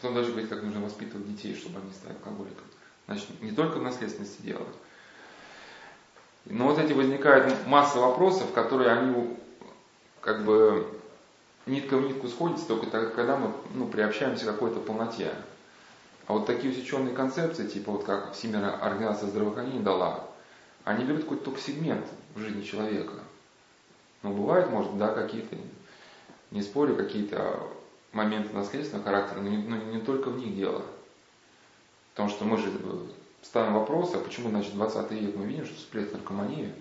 потом 0.00 0.14
даже 0.14 0.30
говорит, 0.30 0.48
как 0.48 0.62
нужно 0.62 0.80
воспитывать 0.80 1.28
детей, 1.28 1.54
чтобы 1.54 1.80
они 1.80 1.92
стали 1.92 2.14
алкоголиками. 2.14 2.68
Значит, 3.06 3.42
не 3.42 3.50
только 3.50 3.78
в 3.78 3.82
наследственности 3.82 4.42
дело. 4.42 4.66
Но 6.44 6.66
вот 6.66 6.78
эти 6.78 6.92
возникают 6.92 7.66
масса 7.66 7.98
вопросов, 7.98 8.52
которые 8.52 8.90
они 8.92 9.36
как 10.20 10.44
бы 10.44 10.86
нитка 11.66 11.96
в 11.96 12.06
нитку 12.06 12.28
сходятся 12.28 12.66
только 12.66 12.86
тогда, 12.86 13.10
когда 13.10 13.36
мы 13.36 13.52
ну, 13.74 13.86
приобщаемся 13.88 14.44
к 14.44 14.48
какой-то 14.48 14.80
полноте. 14.80 15.32
А 16.26 16.34
вот 16.34 16.46
такие 16.46 16.72
усеченные 16.72 17.14
концепции, 17.14 17.66
типа 17.66 17.92
вот 17.92 18.04
как 18.04 18.34
Всемирная 18.34 18.76
организация 18.76 19.28
здравоохранения 19.28 19.80
дала, 19.80 20.24
они 20.84 21.04
берут 21.04 21.22
какой-то 21.22 21.44
только 21.44 21.60
сегмент 21.60 22.06
в 22.34 22.40
жизни 22.40 22.62
человека. 22.62 23.14
Ну, 24.22 24.34
бывает, 24.34 24.70
может, 24.70 24.96
да, 24.98 25.12
какие-то, 25.12 25.56
не 26.50 26.62
спорю, 26.62 26.96
какие-то 26.96 27.68
моменты 28.18 28.52
наследственного 28.52 29.04
характера, 29.04 29.40
но 29.40 29.48
не, 29.48 29.58
но 29.58 29.76
не 29.76 30.00
только 30.00 30.28
в 30.28 30.38
них 30.38 30.56
дело. 30.56 30.82
Потому 32.12 32.28
что 32.28 32.44
мы 32.44 32.58
же 32.58 32.72
ставим 33.42 33.74
вопрос, 33.74 34.14
а 34.14 34.18
почему, 34.18 34.50
значит, 34.50 34.74
20 34.74 35.10
век 35.12 35.36
мы 35.36 35.46
видим, 35.46 35.64
что 35.64 35.76
всплеск 35.76 36.12
наркомании 36.12 36.74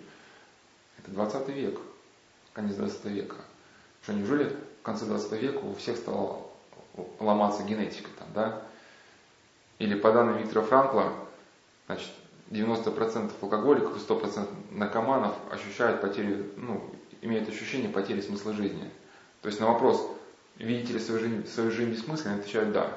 –это 0.98 1.12
20 1.12 1.48
век, 1.50 1.80
конец 2.54 2.76
20 2.76 3.06
века. 3.06 3.36
Что 4.02 4.14
неужели 4.14 4.56
в 4.82 4.84
конце 4.84 5.06
20 5.06 5.32
века 5.34 5.60
у 5.60 5.76
всех 5.76 5.98
стала 5.98 6.42
ломаться 7.20 7.64
генетика 7.64 8.10
там, 8.18 8.28
да? 8.34 8.62
Или 9.78 9.94
по 9.94 10.12
данным 10.12 10.38
Виктора 10.38 10.64
Франкла, 10.64 11.14
значит, 11.86 12.10
90% 12.50 13.32
алкоголиков 13.42 13.96
и 13.96 14.00
100% 14.00 14.48
наркоманов 14.72 15.36
ощущают 15.52 16.02
потерю, 16.02 16.52
ну, 16.56 16.84
имеют 17.22 17.48
ощущение 17.48 17.90
потери 17.90 18.22
смысла 18.22 18.54
жизни. 18.54 18.90
То 19.44 19.50
есть 19.50 19.60
на 19.60 19.68
вопрос, 19.68 20.10
видите 20.58 20.94
ли 20.94 21.00
свою 21.00 21.20
жизнь, 21.20 21.48
свою 21.48 21.72
жизнь 21.72 21.92
бессмысленной, 21.92 22.40
отвечают 22.40 22.72
да. 22.72 22.92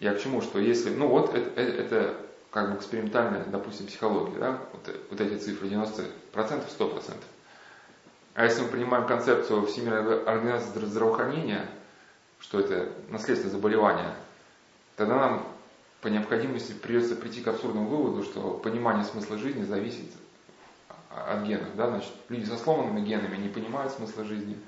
Я 0.00 0.14
к 0.14 0.20
чему, 0.20 0.42
что 0.42 0.58
если, 0.58 0.90
ну 0.90 1.08
вот 1.08 1.34
это, 1.34 1.60
это, 1.60 2.16
как 2.50 2.72
бы 2.72 2.78
экспериментальная, 2.78 3.44
допустим, 3.46 3.86
психология, 3.86 4.38
да, 4.38 4.58
вот, 4.72 4.96
вот 5.10 5.20
эти 5.20 5.38
цифры 5.38 5.68
90%, 5.68 6.10
100%. 6.34 7.14
А 8.34 8.44
если 8.44 8.62
мы 8.62 8.68
принимаем 8.68 9.06
концепцию 9.06 9.66
Всемирной 9.66 10.24
организации 10.24 10.84
здравоохранения, 10.86 11.68
что 12.40 12.60
это 12.60 12.88
наследственное 13.08 13.54
заболевание, 13.54 14.14
тогда 14.96 15.16
нам 15.16 15.46
по 16.00 16.08
необходимости 16.08 16.72
придется 16.72 17.16
прийти 17.16 17.40
к 17.40 17.48
абсурдному 17.48 17.88
выводу, 17.88 18.24
что 18.24 18.50
понимание 18.62 19.04
смысла 19.04 19.38
жизни 19.38 19.62
зависит 19.62 20.10
от 21.08 21.42
генов. 21.44 21.74
Да? 21.76 21.88
Значит, 21.88 22.12
люди 22.28 22.44
со 22.44 22.58
сломанными 22.58 23.06
генами 23.06 23.36
не 23.36 23.48
понимают 23.48 23.92
смысла 23.92 24.24
жизни. 24.24 24.58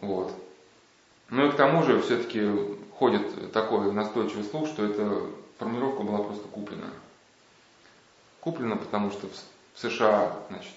Вот. 0.00 0.32
Ну 1.30 1.46
и 1.46 1.52
к 1.52 1.56
тому 1.56 1.82
же 1.82 2.00
все-таки 2.00 2.42
ходит 2.98 3.52
такой 3.52 3.92
настойчивый 3.92 4.44
слух, 4.44 4.66
что 4.66 4.84
эта 4.84 5.22
формулировка 5.58 6.02
была 6.02 6.18
просто 6.18 6.46
куплена. 6.48 6.90
Куплена, 8.40 8.76
потому 8.76 9.10
что 9.10 9.28
в 9.28 9.78
США, 9.78 10.36
значит, 10.48 10.72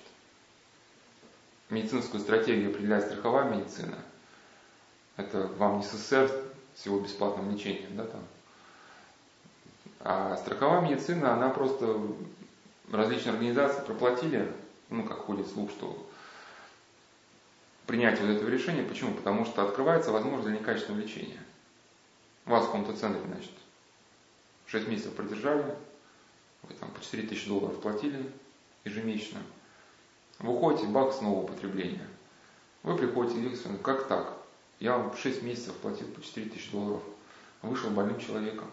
медицинскую 1.69 2.21
стратегию 2.21 2.71
определяет 2.71 3.05
страховая 3.05 3.49
медицина. 3.49 3.97
Это 5.17 5.47
вам 5.57 5.77
не 5.77 5.83
СССР 5.83 6.31
с 6.75 6.85
его 6.85 6.99
бесплатным 6.99 7.51
лечением, 7.51 7.95
да, 7.95 8.05
там. 8.05 8.21
А 9.99 10.37
страховая 10.37 10.81
медицина, 10.81 11.33
она 11.33 11.49
просто 11.49 11.99
различные 12.91 13.33
организации 13.33 13.81
проплатили, 13.81 14.51
ну, 14.89 15.03
как 15.03 15.19
ходит 15.19 15.47
слух, 15.47 15.69
что 15.69 16.05
принятие 17.91 18.25
вот 18.25 18.37
этого 18.37 18.49
решения. 18.49 18.83
Почему? 18.83 19.13
Потому 19.13 19.43
что 19.43 19.63
открывается 19.63 20.13
возможность 20.13 20.47
для 20.47 20.57
некачественного 20.57 21.01
лечения. 21.01 21.43
Вас 22.45 22.63
в 22.63 22.67
каком-то 22.67 22.95
центре, 22.95 23.21
значит, 23.27 23.51
6 24.67 24.87
месяцев 24.87 25.13
продержали, 25.13 25.75
вы 26.63 26.73
там 26.75 26.89
по 26.91 27.01
4 27.01 27.27
тысячи 27.27 27.49
долларов 27.49 27.81
платили 27.81 28.31
ежемесячно. 28.85 29.41
Вы 30.39 30.53
уходите, 30.53 30.87
бак, 30.87 31.11
снова 31.11 31.43
употребление. 31.43 32.07
Вы 32.83 32.95
приходите 32.95 33.39
и 33.39 33.41
говорите, 33.41 33.69
как 33.83 34.07
так? 34.07 34.37
Я 34.79 34.97
вам 34.97 35.13
6 35.13 35.43
месяцев 35.43 35.75
платил 35.75 36.07
по 36.07 36.21
4 36.21 36.49
тысячи 36.49 36.71
долларов, 36.71 37.01
вышел 37.61 37.89
больным 37.89 38.21
человеком. 38.21 38.71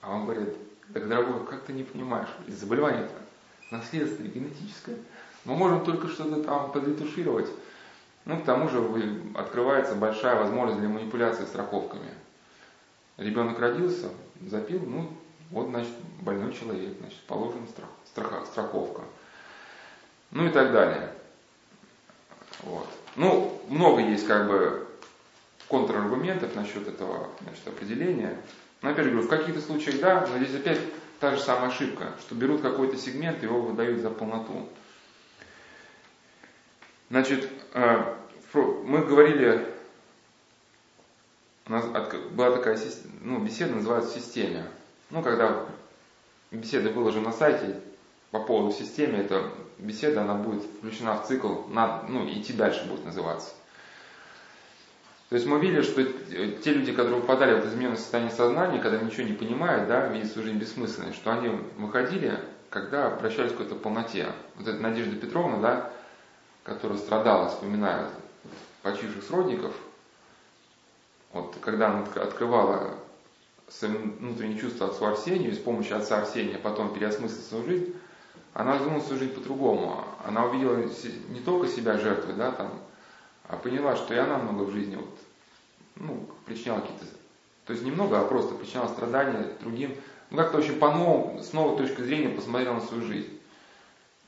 А 0.00 0.14
он 0.14 0.24
говорит, 0.24 0.56
так, 0.94 1.06
дорогой, 1.06 1.46
как 1.46 1.64
ты 1.64 1.74
не 1.74 1.82
понимаешь, 1.82 2.30
заболевание 2.48 3.02
это 3.02 3.14
наследственное, 3.70 4.30
генетическое. 4.30 4.96
Мы 5.44 5.54
можем 5.54 5.84
только 5.84 6.08
что-то 6.08 6.42
там 6.42 6.72
подретушировать. 6.72 7.50
Ну, 8.24 8.40
к 8.40 8.44
тому 8.44 8.68
же 8.68 8.78
открывается 9.34 9.94
большая 9.94 10.36
возможность 10.36 10.80
для 10.80 10.88
манипуляции 10.88 11.44
страховками. 11.44 12.10
Ребенок 13.18 13.58
родился, 13.58 14.08
запил, 14.48 14.80
ну, 14.80 15.10
вот, 15.50 15.68
значит, 15.68 15.92
больной 16.20 16.52
человек, 16.52 16.96
значит, 16.98 17.20
положена 17.26 17.66
страх, 17.66 17.88
страха, 18.06 18.44
страховка. 18.46 19.02
Ну 20.30 20.46
и 20.46 20.50
так 20.50 20.72
далее. 20.72 21.12
Вот. 22.62 22.88
Ну, 23.16 23.60
много 23.68 24.00
есть 24.00 24.26
как 24.26 24.48
бы 24.48 24.88
контраргументов 25.68 26.54
насчет 26.54 26.88
этого 26.88 27.28
значит, 27.42 27.66
определения. 27.66 28.36
Но 28.82 28.90
опять 28.90 29.04
же 29.04 29.10
говорю, 29.10 29.26
в 29.26 29.30
каких-то 29.30 29.60
случаях 29.60 30.00
да, 30.00 30.26
но 30.26 30.38
здесь 30.38 30.56
опять 30.56 30.80
та 31.20 31.36
же 31.36 31.40
самая 31.40 31.68
ошибка, 31.68 32.12
что 32.20 32.34
берут 32.34 32.62
какой-то 32.62 32.96
сегмент 32.96 33.42
и 33.42 33.46
его 33.46 33.60
выдают 33.60 34.00
за 34.00 34.10
полноту. 34.10 34.68
Значит, 37.14 37.48
э, 37.74 38.12
мы 38.54 39.04
говорили, 39.04 39.68
у 41.68 41.70
нас 41.70 41.84
была 42.32 42.50
такая 42.50 42.76
ну, 43.20 43.38
беседа, 43.38 43.72
называется 43.72 44.18
«Системе». 44.18 44.64
Ну, 45.10 45.22
когда 45.22 45.64
беседа 46.50 46.90
выложена 46.90 47.26
на 47.26 47.32
сайте 47.32 47.78
по 48.32 48.40
поводу 48.40 48.74
системы, 48.74 49.18
эта 49.18 49.48
беседа, 49.78 50.22
она 50.22 50.34
будет 50.34 50.64
включена 50.64 51.14
в 51.14 51.28
цикл, 51.28 51.54
ну, 52.08 52.28
идти 52.28 52.52
дальше 52.52 52.84
будет 52.86 53.04
называться. 53.04 53.52
То 55.28 55.36
есть 55.36 55.46
мы 55.46 55.60
видели, 55.60 55.82
что 55.82 56.02
те 56.64 56.72
люди, 56.72 56.92
которые 56.92 57.20
попадали 57.20 57.60
в 57.60 57.68
измененное 57.68 57.96
состояние 57.96 58.34
сознания, 58.34 58.80
когда 58.80 58.98
ничего 58.98 59.22
не 59.22 59.34
понимают, 59.34 59.86
да, 59.86 60.08
видят 60.08 60.32
свою 60.32 60.48
жизнь 60.48 60.58
бессмысленной, 60.58 61.12
что 61.12 61.30
они 61.32 61.60
выходили, 61.76 62.40
когда 62.70 63.06
обращались 63.06 63.52
к 63.52 63.58
какой-то 63.58 63.76
полноте. 63.76 64.26
Вот 64.56 64.66
эта 64.66 64.82
Надежда 64.82 65.14
Петровна, 65.14 65.58
да, 65.58 65.92
которая 66.64 66.98
страдала, 66.98 67.50
вспоминая 67.50 68.08
почивших 68.82 69.22
сродников, 69.22 69.74
вот 71.32 71.56
когда 71.60 71.90
она 71.90 72.04
открывала 72.22 72.94
свои 73.68 73.92
внутренние 73.92 74.58
чувства 74.58 74.88
отцу 74.88 75.06
Арсению, 75.06 75.52
и 75.52 75.54
с 75.54 75.58
помощью 75.58 75.96
отца 75.96 76.18
Арсения 76.18 76.58
потом 76.58 76.92
переосмыслить 76.92 77.44
свою 77.44 77.64
жизнь, 77.64 77.94
она 78.52 78.76
взглянула 78.76 79.02
свою 79.02 79.18
жизнь 79.18 79.34
по-другому. 79.34 80.04
Она 80.24 80.46
увидела 80.46 80.76
не 80.76 81.40
только 81.40 81.68
себя 81.68 81.98
жертвой, 81.98 82.34
да, 82.34 82.52
там, 82.52 82.70
а 83.48 83.56
поняла, 83.56 83.96
что 83.96 84.14
и 84.14 84.18
она 84.18 84.38
много 84.38 84.62
в 84.62 84.72
жизни 84.72 84.96
вот, 84.96 85.18
ну, 85.96 86.28
причиняла 86.46 86.80
какие-то, 86.80 87.06
то 87.66 87.72
есть 87.72 87.84
немного, 87.84 88.20
а 88.20 88.24
просто 88.24 88.54
причиняла 88.54 88.88
страдания 88.88 89.52
другим. 89.60 89.94
Ну, 90.30 90.38
как-то 90.38 90.58
очень 90.58 90.78
по-новому, 90.78 91.42
с 91.42 91.52
новой 91.52 91.76
точки 91.76 92.00
зрения 92.00 92.28
посмотрела 92.28 92.74
на 92.74 92.80
свою 92.80 93.02
жизнь. 93.04 93.40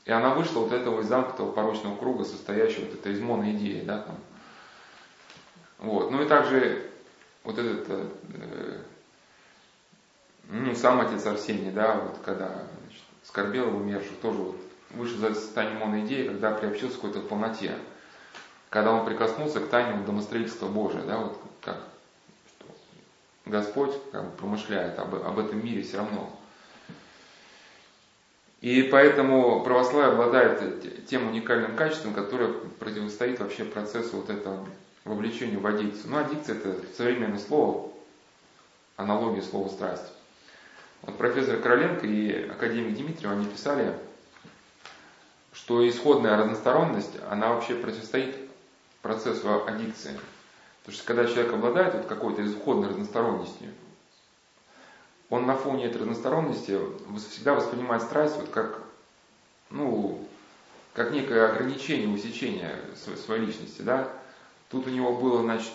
И 0.07 0.11
она 0.11 0.33
вышла 0.33 0.61
вот 0.61 0.71
этого 0.71 1.01
из 1.01 1.07
замкнутого 1.07 1.51
порочного 1.51 1.97
круга, 1.97 2.23
состоящего 2.23 2.85
вот 2.85 2.93
этой 2.93 3.11
из 3.11 3.19
моноидеи, 3.19 3.83
да, 3.83 3.99
там. 3.99 4.15
Вот. 5.79 6.11
Ну 6.11 6.23
и 6.23 6.27
также 6.29 6.89
вот 7.43 7.57
этот, 7.59 7.89
э, 7.89 8.81
ну, 10.47 10.73
сам 10.75 11.01
отец 11.01 11.25
Арсений, 11.25 11.71
да, 11.71 11.95
вот 11.95 12.19
когда 12.23 12.47
значит, 12.47 13.03
скорбел 13.25 13.75
умерших, 13.75 14.17
тоже 14.21 14.37
вот 14.37 14.55
вышел 14.91 15.17
за 15.17 15.33
состояние 15.33 15.77
моноидеи, 15.77 16.27
когда 16.27 16.51
приобщился 16.51 16.97
к 16.97 17.01
какой-то 17.01 17.19
полноте. 17.27 17.75
Когда 18.69 18.93
он 18.93 19.05
прикоснулся 19.05 19.59
к 19.59 19.67
тайне 19.67 20.05
домостроительства 20.05 20.69
Божия, 20.69 21.03
да, 21.03 21.17
вот 21.17 21.37
как 21.61 21.79
Господь 23.45 23.91
как 24.13 24.23
бы 24.23 24.31
промышляет 24.37 24.97
об, 24.99 25.15
об 25.15 25.37
этом 25.37 25.65
мире 25.65 25.81
все 25.81 25.97
равно. 25.97 26.36
И 28.61 28.83
поэтому 28.83 29.63
православие 29.63 30.13
обладает 30.13 31.05
тем 31.05 31.27
уникальным 31.27 31.75
качеством, 31.75 32.13
которое 32.13 32.53
противостоит 32.79 33.39
вообще 33.39 33.65
процессу 33.65 34.17
вот 34.17 34.29
этого 34.29 34.67
вовлечения 35.05 35.59
в 35.59 35.67
аддикцию. 35.67 36.11
Ну, 36.11 36.17
аддикция 36.17 36.55
это 36.55 36.75
современное 36.95 37.39
слово, 37.39 37.91
аналогия 38.95 39.43
слова 39.43 39.69
страсть. 39.69 40.11
Вот 41.03 41.17
профессор 41.17 41.57
Короленко 41.57 42.07
и 42.07 42.49
академик 42.49 42.97
Дмитриев, 42.97 43.31
они 43.31 43.45
писали, 43.45 43.93
что 45.53 45.87
исходная 45.87 46.37
разносторонность, 46.37 47.13
она 47.29 47.53
вообще 47.53 47.75
противостоит 47.75 48.35
процессу 49.03 49.63
аддикции. 49.65 50.19
Потому 50.81 50.95
что 50.95 51.05
когда 51.05 51.25
человек 51.25 51.53
обладает 51.53 51.93
вот 51.93 52.05
какой-то 52.07 52.45
исходной 52.45 52.89
разносторонностью, 52.89 53.69
он 55.29 55.45
на 55.45 55.55
фоне 55.55 55.85
этой 55.85 56.01
разносторонности 56.01 56.79
всегда 57.29 57.53
воспринимает 57.53 58.03
страсть 58.03 58.35
вот 58.37 58.49
как, 58.49 58.81
ну, 59.69 60.25
как 60.93 61.11
некое 61.11 61.51
ограничение, 61.51 62.07
усечение 62.07 62.79
своей 63.23 63.45
личности, 63.45 63.81
да. 63.81 64.09
Тут 64.69 64.87
у 64.87 64.89
него 64.89 65.17
было, 65.17 65.41
значит, 65.41 65.71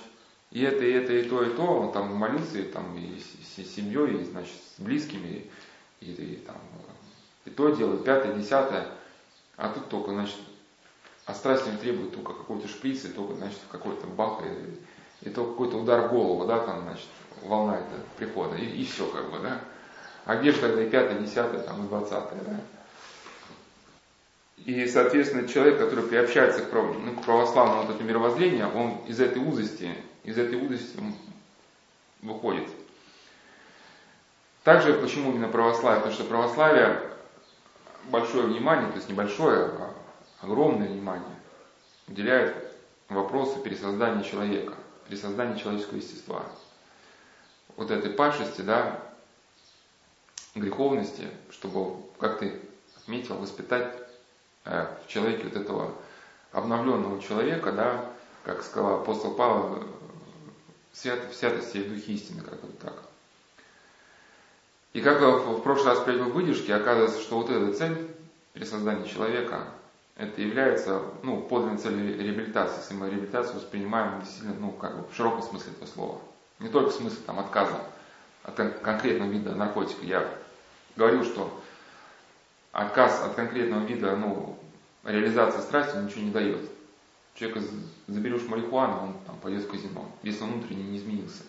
и 0.50 0.62
это, 0.62 0.84
и 0.84 0.92
это, 0.92 1.12
и 1.12 1.22
то, 1.28 1.42
и 1.42 1.54
то, 1.54 1.62
он 1.62 1.92
там 1.92 2.14
молился, 2.14 2.58
и, 2.58 2.62
там, 2.62 2.96
и 2.96 3.18
с, 3.20 3.74
семьей, 3.74 4.20
и, 4.20 4.24
значит, 4.24 4.54
с 4.76 4.80
близкими, 4.80 5.50
и, 6.00 6.10
и, 6.12 6.36
там, 6.36 6.56
и 7.44 7.50
то 7.50 7.70
делает, 7.70 8.04
пятое, 8.04 8.34
десятое, 8.34 8.86
а 9.56 9.68
тут 9.70 9.88
только, 9.88 10.10
значит, 10.12 10.36
а 11.24 11.34
страсть 11.34 11.66
не 11.66 11.76
требует 11.76 12.14
только 12.14 12.34
какой-то 12.34 12.68
шприц, 12.68 13.04
и 13.04 13.08
только, 13.08 13.34
значит, 13.34 13.60
какой-то 13.70 14.06
бах, 14.06 14.40
и, 14.42 15.28
и 15.28 15.30
только 15.30 15.52
какой-то 15.52 15.76
удар 15.78 16.08
в 16.08 16.10
голову, 16.10 16.46
да, 16.46 16.58
там, 16.58 16.82
значит, 16.82 17.06
волна 17.44 17.76
это 17.76 18.00
прихода, 18.16 18.56
и, 18.56 18.64
и 18.64 18.84
все 18.84 19.06
как 19.06 19.30
бы, 19.30 19.38
да. 19.38 19.60
А 20.24 20.36
где 20.36 20.52
же 20.52 20.60
тогда 20.60 20.82
и 20.82 20.88
пятое, 20.88 21.18
десятое, 21.18 21.62
там, 21.62 21.84
и 21.84 21.88
двадцатое, 21.88 22.40
да? 22.42 22.60
И, 24.58 24.86
соответственно, 24.86 25.48
человек, 25.48 25.78
который 25.78 26.04
приобщается 26.04 26.62
к, 26.62 26.72
ну, 26.72 27.16
к 27.16 27.24
православному 27.24 27.82
вот 27.82 27.90
этому 27.90 28.08
мировоззрению, 28.08 28.72
он 28.76 28.98
из 29.08 29.20
этой 29.20 29.42
узости, 29.42 29.92
из 30.22 30.38
этой 30.38 30.64
узости 30.64 31.00
выходит. 32.20 32.68
Также, 34.62 34.94
почему 34.94 35.32
именно 35.32 35.48
православие? 35.48 36.00
Потому 36.00 36.14
что 36.14 36.24
православие 36.24 37.02
большое 38.04 38.46
внимание, 38.46 38.88
то 38.90 38.96
есть 38.96 39.08
небольшое, 39.08 39.64
а 39.64 39.94
огромное 40.42 40.86
внимание 40.86 41.36
уделяет 42.06 42.54
вопросу 43.08 43.58
пересоздания 43.60 44.22
человека, 44.22 44.74
пересоздания 45.08 45.56
человеческого 45.56 45.96
естества 45.96 46.44
вот 47.76 47.90
этой 47.90 48.10
пашести, 48.10 48.62
да, 48.62 49.00
греховности, 50.54 51.28
чтобы, 51.50 51.96
как 52.18 52.38
ты 52.38 52.60
отметил, 52.96 53.36
воспитать 53.36 53.94
э, 54.64 54.86
в 55.04 55.08
человеке 55.08 55.44
вот 55.44 55.56
этого 55.56 55.94
обновленного 56.52 57.20
человека, 57.22 57.72
да, 57.72 58.04
как 58.44 58.62
сказал 58.62 59.00
апостол 59.00 59.34
Павел, 59.34 59.84
свят, 60.92 61.20
в 61.30 61.34
святости 61.34 61.78
и 61.78 61.82
в 61.84 61.94
духе 61.94 62.12
истины, 62.12 62.42
как 62.42 62.62
вот 62.62 62.78
так. 62.78 62.94
И 64.92 65.00
как 65.00 65.20
в 65.20 65.60
прошлый 65.62 65.94
раз 65.94 66.04
привел 66.04 66.30
выдержки, 66.30 66.70
оказывается, 66.70 67.20
что 67.20 67.38
вот 67.38 67.48
эта 67.48 67.72
цель 67.72 68.14
при 68.52 68.64
создании 68.64 69.08
человека, 69.08 69.64
это 70.16 70.42
является 70.42 71.02
ну, 71.22 71.40
подлинной 71.40 71.78
целью 71.78 72.18
реабилитации, 72.18 72.80
если 72.80 72.94
мы 72.94 73.08
реабилитацию 73.08 73.56
воспринимаем 73.56 74.20
действительно 74.20 74.54
ну, 74.60 74.70
как 74.72 74.98
бы 74.98 75.08
в 75.08 75.16
широком 75.16 75.42
смысле 75.42 75.72
этого 75.72 75.88
слова. 75.88 76.20
Не 76.62 76.68
только 76.68 76.90
в 76.90 76.94
смысле 76.94 77.18
там, 77.26 77.40
отказа 77.40 77.76
от 78.44 78.54
конкретного 78.54 79.28
вида 79.28 79.54
наркотика. 79.54 80.06
Я 80.06 80.28
говорил, 80.94 81.24
что 81.24 81.60
отказ 82.70 83.20
от 83.20 83.34
конкретного 83.34 83.84
вида 83.84 84.14
ну, 84.16 84.56
реализации 85.02 85.60
страсти 85.60 85.96
ничего 85.96 86.22
не 86.22 86.30
дает. 86.30 86.60
Человека 87.34 87.62
заберешь 88.06 88.46
марихуану, 88.46 89.02
он 89.02 89.14
там 89.26 89.36
пойдет 89.38 89.64
в 89.64 89.70
казино, 89.70 90.06
если 90.22 90.44
он 90.44 90.52
внутренне 90.52 90.84
не 90.84 90.98
изменился. 90.98 91.42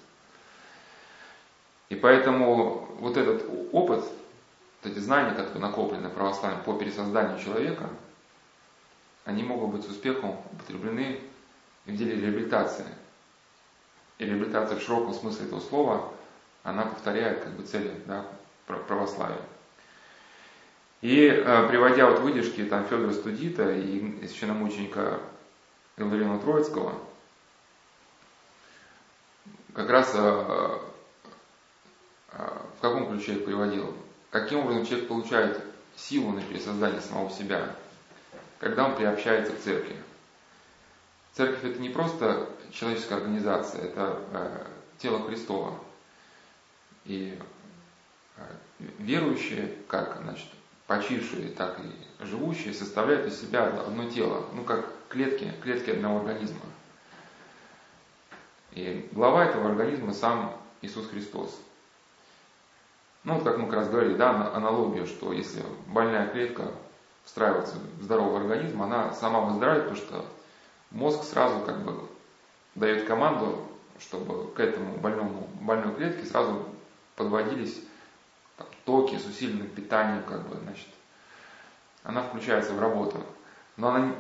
И 1.90 1.96
поэтому 1.96 2.88
вот 3.00 3.16
этот 3.16 3.46
опыт, 3.72 4.00
вот 4.00 4.92
эти 4.92 4.98
знания, 4.98 5.36
которые 5.36 5.62
накоплены 5.62 6.10
православием 6.10 6.64
по 6.64 6.74
пересозданию 6.74 7.40
человека, 7.40 7.88
они 9.26 9.44
могут 9.44 9.76
быть 9.76 9.86
с 9.86 9.90
успехом 9.90 10.38
употреблены 10.54 11.20
в 11.86 11.96
деле 11.96 12.20
реабилитации– 12.20 12.86
реабилитация 14.20 14.78
в 14.78 14.82
широком 14.82 15.14
смысле 15.14 15.48
этого 15.48 15.60
слова, 15.60 16.12
она 16.64 16.84
повторяет 16.84 17.44
как 17.44 17.54
бы 17.54 17.64
цели 17.64 17.94
да, 18.06 18.26
православия. 18.66 19.42
И 21.02 21.28
э, 21.28 21.68
приводя 21.68 22.10
вот 22.10 22.20
выдержки 22.20 22.64
там 22.64 22.86
Федора 22.86 23.12
Студита 23.12 23.70
и 23.72 24.26
священномученика 24.26 25.20
Иллариона 25.98 26.40
Троицкого, 26.40 26.94
как 29.74 29.90
раз 29.90 30.14
э, 30.16 30.80
э, 32.32 32.48
в 32.78 32.82
каком 32.82 33.10
ключе 33.10 33.34
их 33.34 33.46
приводил? 33.46 33.94
Каким 34.30 34.60
образом 34.60 34.86
человек 34.86 35.08
получает 35.10 35.62
силу 35.96 36.32
на 36.32 36.42
пересоздание 36.42 37.02
самого 37.02 37.30
себя, 37.30 37.76
когда 38.60 38.86
он 38.86 38.96
приобщается 38.96 39.54
к 39.54 39.60
церкви. 39.60 39.96
Церковь 41.34 41.64
это 41.64 41.80
не 41.80 41.90
просто 41.90 42.48
человеческая 42.72 43.16
организация, 43.16 43.82
это 43.82 44.20
э, 44.32 44.66
тело 45.00 45.26
Христова. 45.26 45.80
И 47.06 47.38
э, 48.38 48.42
верующие, 49.00 49.76
как 49.88 50.20
значит, 50.22 50.48
почившие, 50.86 51.50
так 51.50 51.80
и 51.80 52.24
живущие, 52.26 52.74
составляют 52.74 53.28
из 53.28 53.42
себя 53.42 53.66
одно 53.66 54.10
тело, 54.10 54.46
ну 54.54 54.64
как 54.64 54.86
клетки, 55.10 55.52
клетки 55.64 55.90
одного 55.90 56.20
организма. 56.20 56.62
И 58.72 59.08
глава 59.12 59.46
этого 59.46 59.70
организма 59.70 60.14
сам 60.14 60.56
Иисус 60.82 61.08
Христос. 61.08 61.60
Ну, 63.24 63.36
вот 63.36 63.44
как 63.44 63.58
мы 63.58 63.66
как 63.66 63.76
раз 63.76 63.90
говорили, 63.90 64.16
да, 64.16 64.54
аналогия, 64.54 65.06
что 65.06 65.32
если 65.32 65.64
больная 65.88 66.28
клетка 66.28 66.72
встраивается 67.24 67.76
в 68.00 68.04
здоровый 68.04 68.42
организм, 68.42 68.82
она 68.82 69.14
сама 69.14 69.42
выздоравливает, 69.42 69.90
потому 69.90 70.08
что 70.08 70.26
мозг 70.94 71.24
сразу 71.24 71.60
как 71.66 71.84
бы 71.84 72.08
дает 72.76 73.06
команду, 73.06 73.68
чтобы 74.00 74.52
к 74.54 74.60
этому 74.60 74.96
больному, 74.98 75.50
больной 75.60 75.94
клетке 75.96 76.26
сразу 76.26 76.66
подводились 77.16 77.82
там, 78.58 78.68
токи 78.86 79.18
с 79.18 79.26
усиленным 79.26 79.68
питанием, 79.68 80.24
как 80.24 80.48
бы, 80.48 80.56
значит, 80.64 80.88
она 82.04 82.22
включается 82.22 82.74
в 82.74 82.80
работу. 82.80 83.20
Но 83.76 83.90
она, 83.90 84.16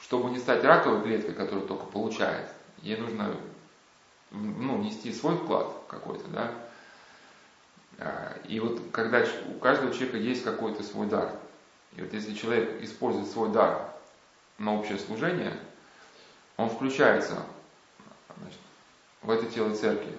чтобы 0.00 0.30
не 0.30 0.38
стать 0.38 0.64
раковой 0.64 1.02
клеткой, 1.02 1.34
которая 1.34 1.64
только 1.64 1.86
получает, 1.86 2.48
ей 2.82 2.96
нужно 2.96 3.34
ну, 4.30 4.78
нести 4.78 5.12
свой 5.12 5.36
вклад 5.36 5.74
какой-то, 5.88 6.28
да. 6.28 6.52
А, 7.98 8.36
и 8.46 8.60
вот 8.60 8.80
когда 8.92 9.24
у 9.48 9.58
каждого 9.58 9.92
человека 9.92 10.18
есть 10.18 10.44
какой-то 10.44 10.82
свой 10.82 11.06
дар, 11.06 11.32
и 11.96 12.02
вот 12.02 12.12
если 12.12 12.34
человек 12.34 12.82
использует 12.82 13.28
свой 13.28 13.48
дар 13.48 13.90
на 14.58 14.78
общее 14.78 14.98
служение, 14.98 15.58
он 16.58 16.68
включается 16.68 17.36
значит, 18.36 18.60
в 19.22 19.30
это 19.30 19.46
тело 19.46 19.74
церкви. 19.74 20.12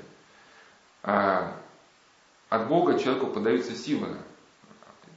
А 1.04 1.56
от 2.50 2.68
Бога 2.68 2.98
человеку 2.98 3.28
подаются 3.28 3.76
силы, 3.76 4.18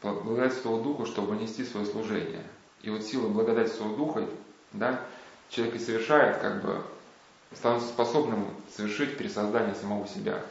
благодать 0.02 0.52
Святого 0.52 0.82
Духа, 0.82 1.06
чтобы 1.06 1.36
нести 1.36 1.64
свое 1.64 1.86
служение. 1.86 2.42
И 2.82 2.90
вот 2.90 3.04
сила 3.04 3.28
благодати 3.28 3.70
Святого 3.70 3.96
Духа, 3.96 4.26
да, 4.72 5.00
человек 5.48 5.76
и 5.76 5.78
совершает, 5.78 6.38
как 6.38 6.62
бы, 6.62 6.82
становится 7.54 7.88
способным 7.88 8.46
совершить 8.74 9.16
пересоздание 9.16 9.74
самого 9.74 10.06
себя. 10.08 10.42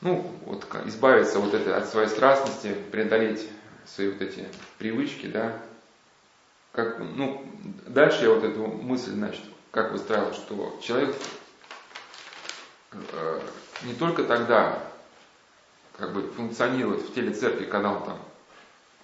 ну, 0.00 0.30
вот 0.46 0.64
избавиться 0.86 1.40
вот 1.40 1.54
это, 1.54 1.76
от 1.76 1.88
своей 1.88 2.08
страстности, 2.08 2.74
преодолеть 2.92 3.48
свои 3.84 4.10
вот 4.10 4.22
эти 4.22 4.46
привычки, 4.78 5.26
да. 5.26 5.60
Как, 6.72 7.00
ну, 7.00 7.44
дальше 7.86 8.24
я 8.24 8.30
вот 8.30 8.44
эту 8.44 8.66
мысль, 8.66 9.12
значит, 9.12 9.42
как 9.72 9.92
выстраивал, 9.92 10.32
что 10.32 10.78
человек 10.80 11.16
э, 12.92 13.40
не 13.82 13.94
только 13.94 14.24
тогда 14.24 14.80
как 15.96 16.14
бы 16.14 16.22
функционирует 16.22 17.02
в 17.02 17.14
теле 17.14 17.32
церкви, 17.32 17.64
когда 17.64 17.92
он 17.92 18.04
там 18.04 18.18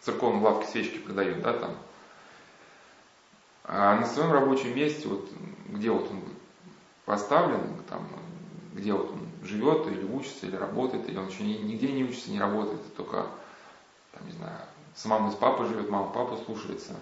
церковной 0.01 0.41
лавке 0.43 0.69
свечки 0.69 0.99
продает, 0.99 1.43
да, 1.43 1.53
там, 1.55 1.77
а 3.65 3.97
на 3.97 4.07
своем 4.07 4.33
рабочем 4.33 4.75
месте, 4.75 5.09
вот, 5.09 5.29
где 5.69 5.91
вот 5.91 6.09
он 6.09 6.23
поставлен, 7.05 7.83
там, 7.89 8.09
где 8.75 8.93
вот 8.93 9.11
он 9.11 9.29
живет, 9.43 9.89
или 9.89 10.05
учится, 10.05 10.47
или 10.47 10.55
работает, 10.55 11.09
или 11.09 11.19
он 11.19 11.29
еще 11.29 11.43
нигде 11.43 11.91
не 11.91 12.05
учится, 12.05 12.31
не 12.31 12.39
работает, 12.39 12.95
только, 12.95 13.27
там, 14.13 14.25
не 14.25 14.33
знаю, 14.33 14.61
с 14.95 15.05
мамой, 15.05 15.33
с 15.33 15.35
папой 15.35 15.67
живет, 15.67 15.91
мама, 15.91 16.11
папа 16.13 16.39
слушается. 16.45 16.95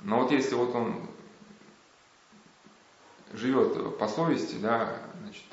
Но 0.00 0.20
вот 0.20 0.30
если 0.30 0.54
вот 0.54 0.74
он 0.74 1.08
живет 3.32 3.98
по 3.98 4.08
совести, 4.08 4.56
да, 4.56 4.98
значит, 5.20 5.44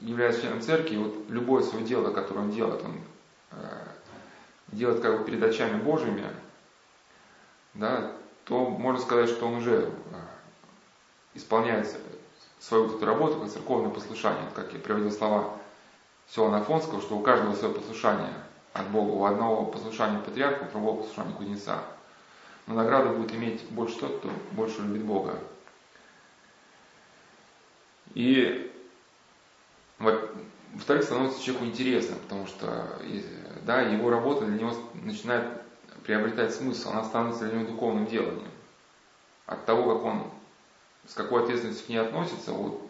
являясь 0.00 0.40
членом 0.40 0.60
церкви, 0.60 0.96
вот 0.96 1.14
любое 1.28 1.62
свое 1.62 1.84
дело, 1.84 2.12
которое 2.12 2.40
он 2.40 2.50
делает, 2.50 2.82
он 2.84 3.00
э, 3.52 3.86
делает 4.68 5.00
как 5.00 5.18
бы 5.18 5.24
перед 5.24 5.42
очами 5.42 5.80
Божьими, 5.80 6.26
да, 7.74 8.12
то 8.44 8.68
можно 8.68 9.00
сказать, 9.00 9.30
что 9.30 9.46
он 9.46 9.54
уже 9.54 9.82
э, 9.82 9.90
исполняет 11.34 11.96
свою 12.58 12.84
вот 12.84 12.96
эту 12.96 13.06
работу, 13.06 13.40
как 13.40 13.50
церковное 13.50 13.90
послушание, 13.90 14.48
как 14.54 14.72
я 14.72 14.78
приводил 14.78 15.10
слова 15.10 15.56
Сиона 16.28 16.58
Афонского, 16.58 17.00
что 17.00 17.16
у 17.16 17.22
каждого 17.22 17.54
свое 17.54 17.74
послушание 17.74 18.32
от 18.72 18.88
Бога, 18.88 19.10
у 19.10 19.24
одного 19.24 19.66
послушания 19.66 20.18
патриарха, 20.20 20.64
у 20.64 20.70
другого 20.70 21.00
послушания 21.00 21.34
кузнеца. 21.34 21.78
Но 22.66 22.74
награда 22.74 23.10
будет 23.10 23.34
иметь 23.34 23.62
больше 23.70 23.98
тот, 23.98 24.18
кто 24.18 24.30
больше 24.52 24.80
любит 24.82 25.02
Бога. 25.02 25.38
И 28.14 28.70
во-вторых, 29.98 31.04
становится 31.04 31.42
человеку 31.42 31.66
интересно, 31.66 32.16
потому 32.16 32.46
что 32.46 32.98
да, 33.62 33.82
его 33.82 34.10
работа 34.10 34.46
для 34.46 34.58
него 34.58 34.74
начинает 34.94 35.62
приобретать 36.04 36.54
смысл, 36.54 36.90
она 36.90 37.04
становится 37.04 37.44
для 37.44 37.58
него 37.58 37.70
духовным 37.70 38.06
деланием. 38.06 38.50
От 39.46 39.64
того, 39.66 39.94
как 39.94 40.04
он, 40.04 40.30
с 41.06 41.14
какой 41.14 41.42
ответственностью 41.42 41.86
к 41.86 41.88
ней 41.90 41.98
относится, 41.98 42.52
вот, 42.52 42.86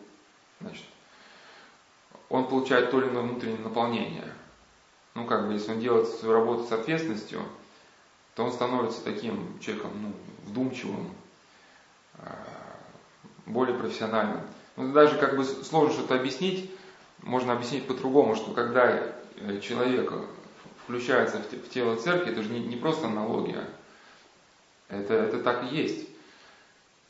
значит, 0.60 0.84
он 2.28 2.48
получает 2.48 2.90
то 2.90 3.00
или 3.00 3.08
иное 3.08 3.22
внутреннее 3.22 3.60
наполнение. 3.60 4.32
Ну, 5.14 5.26
как 5.26 5.46
бы, 5.46 5.52
если 5.52 5.72
он 5.72 5.80
делает 5.80 6.08
свою 6.08 6.34
работу 6.34 6.64
с 6.64 6.72
ответственностью, 6.72 7.42
то 8.34 8.44
он 8.44 8.52
становится 8.52 9.02
таким 9.04 9.58
человеком, 9.60 9.90
ну, 10.00 10.12
вдумчивым, 10.46 11.10
а, 12.18 12.34
более 13.46 13.76
профессиональным. 13.76 14.40
Ну, 14.76 14.92
даже 14.92 15.18
как 15.18 15.36
бы 15.36 15.44
сложно 15.44 15.92
что-то 15.92 16.14
объяснить, 16.14 16.70
можно 17.22 17.52
объяснить 17.52 17.86
по-другому, 17.86 18.34
что 18.34 18.52
когда 18.52 19.12
э, 19.36 19.60
человек 19.60 20.12
включается 20.84 21.38
в 21.38 21.68
тело 21.68 21.96
церкви, 21.96 22.32
это 22.32 22.42
же 22.42 22.50
не, 22.50 22.60
не 22.60 22.76
просто 22.76 23.06
аналогия, 23.06 23.68
это, 24.88 25.14
это 25.14 25.38
так 25.38 25.64
и 25.64 25.76
есть, 25.76 26.08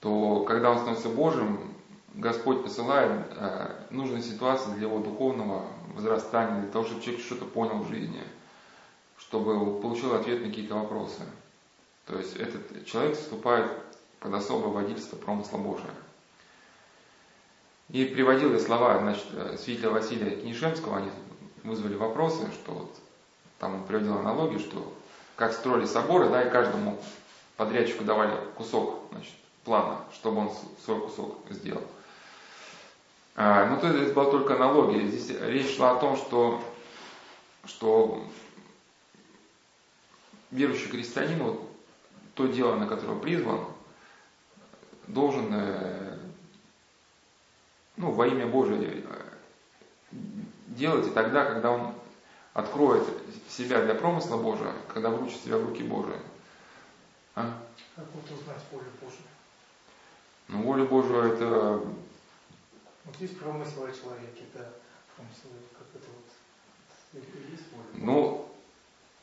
то 0.00 0.40
когда 0.40 0.70
он 0.70 0.78
становится 0.78 1.08
Божьим, 1.08 1.60
Господь 2.14 2.62
посылает 2.62 3.26
э, 3.30 3.70
нужные 3.90 4.22
ситуации 4.22 4.72
для 4.72 4.88
его 4.88 4.98
духовного 4.98 5.64
возрастания, 5.94 6.60
для 6.60 6.70
того, 6.70 6.84
чтобы 6.84 7.02
человек 7.02 7.24
что-то 7.24 7.44
понял 7.46 7.78
в 7.78 7.88
жизни, 7.88 8.22
чтобы 9.32 9.80
получил 9.80 10.14
ответ 10.14 10.42
на 10.42 10.48
какие-то 10.48 10.74
вопросы. 10.74 11.22
То 12.06 12.18
есть 12.18 12.36
этот 12.36 12.84
человек 12.84 13.16
вступает 13.16 13.72
под 14.20 14.34
особое 14.34 14.68
водительство 14.68 15.16
промысла 15.16 15.56
Божия. 15.56 15.88
И 17.88 18.04
приводил 18.04 18.52
я 18.52 18.60
слова 18.60 18.98
значит, 18.98 19.24
святителя 19.58 19.88
Василия 19.88 20.36
Книшемского, 20.36 20.98
они 20.98 21.10
вызвали 21.64 21.94
вопросы, 21.94 22.46
что 22.52 22.72
вот, 22.72 22.94
там 23.58 23.76
он 23.76 23.84
приводил 23.84 24.18
аналогию, 24.18 24.60
что 24.60 24.92
как 25.36 25.54
строили 25.54 25.86
соборы, 25.86 26.28
да, 26.28 26.42
и 26.42 26.50
каждому 26.50 27.00
подрядчику 27.56 28.04
давали 28.04 28.38
кусок 28.58 29.00
значит, 29.12 29.32
плана, 29.64 30.00
чтобы 30.12 30.42
он 30.42 30.50
свой 30.84 31.00
кусок 31.00 31.38
сделал. 31.48 31.84
А, 33.34 33.64
ну, 33.64 33.80
то 33.80 33.86
это 33.86 34.12
была 34.12 34.30
только 34.30 34.56
аналогия. 34.56 35.06
Здесь 35.06 35.34
речь 35.40 35.74
шла 35.74 35.92
о 35.92 35.96
том, 36.00 36.18
что, 36.18 36.62
что 37.64 38.22
верующий 40.52 40.88
крестьянин, 40.88 41.42
вот, 41.42 41.68
то 42.34 42.46
дело, 42.46 42.76
на 42.76 42.86
которое 42.86 43.18
призван, 43.18 43.60
должен 45.08 45.48
э, 45.50 46.18
ну, 47.96 48.12
во 48.12 48.26
имя 48.28 48.46
Божие 48.46 49.04
делайте 50.68 51.10
тогда, 51.10 51.44
когда 51.44 51.70
он 51.70 51.94
откроет 52.52 53.06
себя 53.48 53.82
для 53.82 53.94
промысла 53.94 54.36
Божия, 54.36 54.72
когда 54.88 55.10
вручит 55.10 55.42
себя 55.42 55.58
в 55.58 55.68
руки 55.68 55.82
Божии. 55.82 56.18
А? 57.34 57.58
Как 57.96 58.04
вот 58.12 58.24
узнать 58.24 58.62
волю 58.70 58.86
Божию? 59.00 59.22
Ну, 60.48 60.62
волю 60.62 60.86
Божию 60.86 61.32
это... 61.32 61.82
Вот 63.04 63.16
есть 63.18 63.38
промысл 63.38 63.84
о 63.84 63.92
человеке, 63.92 64.44
да, 64.54 64.68
промысл, 65.16 65.48
как 65.78 65.88
это 65.94 66.08
вот, 66.12 67.22
есть 67.50 67.64
воля? 67.72 67.84
Ну, 67.94 68.48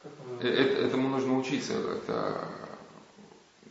это, 0.03 0.13
этому 0.47 1.09
нужно 1.09 1.37
учиться. 1.37 1.73
Это, 1.73 2.47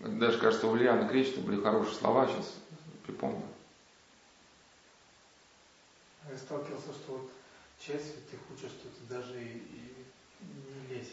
даже 0.01 0.39
кажется, 0.39 0.67
у 0.67 0.73
Ульяны 0.73 1.09
Кречета 1.09 1.41
были 1.41 1.61
хорошие 1.61 1.95
слова, 1.95 2.27
сейчас 2.27 2.55
припомню 3.07 3.43
я 6.31 6.37
сталкивался, 6.37 6.93
что 6.93 7.13
вот 7.13 7.31
часть 7.79 8.13
святых 8.13 8.41
учат, 8.55 8.71
что 8.71 8.89
ты 8.89 9.15
даже 9.15 9.41
и, 9.41 9.59
и 9.59 9.95
не 10.41 10.95
лезь. 10.95 11.13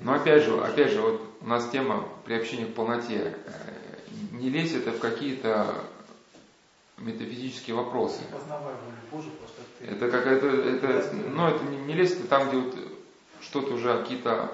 Но 0.00 0.14
опять 0.14 0.44
же, 0.44 0.60
опять 0.62 0.92
же, 0.92 1.00
вот 1.00 1.20
у 1.40 1.46
нас 1.46 1.68
тема 1.70 2.08
приобщения 2.24 2.66
к 2.66 2.74
полноте. 2.74 3.36
Э, 3.46 4.00
не 4.32 4.50
лезь 4.50 4.74
это 4.74 4.92
в 4.92 5.00
какие-то 5.00 5.84
метафизические 6.98 7.76
вопросы. 7.76 8.20
Познавай 8.30 8.74
волю 8.74 8.96
Божию, 9.10 9.32
просто 9.32 9.62
ты... 9.78 9.86
Это 9.86 10.10
как 10.10 10.26
это, 10.26 10.46
это, 10.46 11.14
ну, 11.14 11.48
это 11.48 11.64
не, 11.64 11.78
не 11.78 11.94
лезь 11.94 12.12
это 12.12 12.26
там, 12.26 12.48
где 12.48 12.58
вот 12.58 12.76
что-то 13.40 13.74
уже 13.74 13.98
какие-то, 13.98 14.52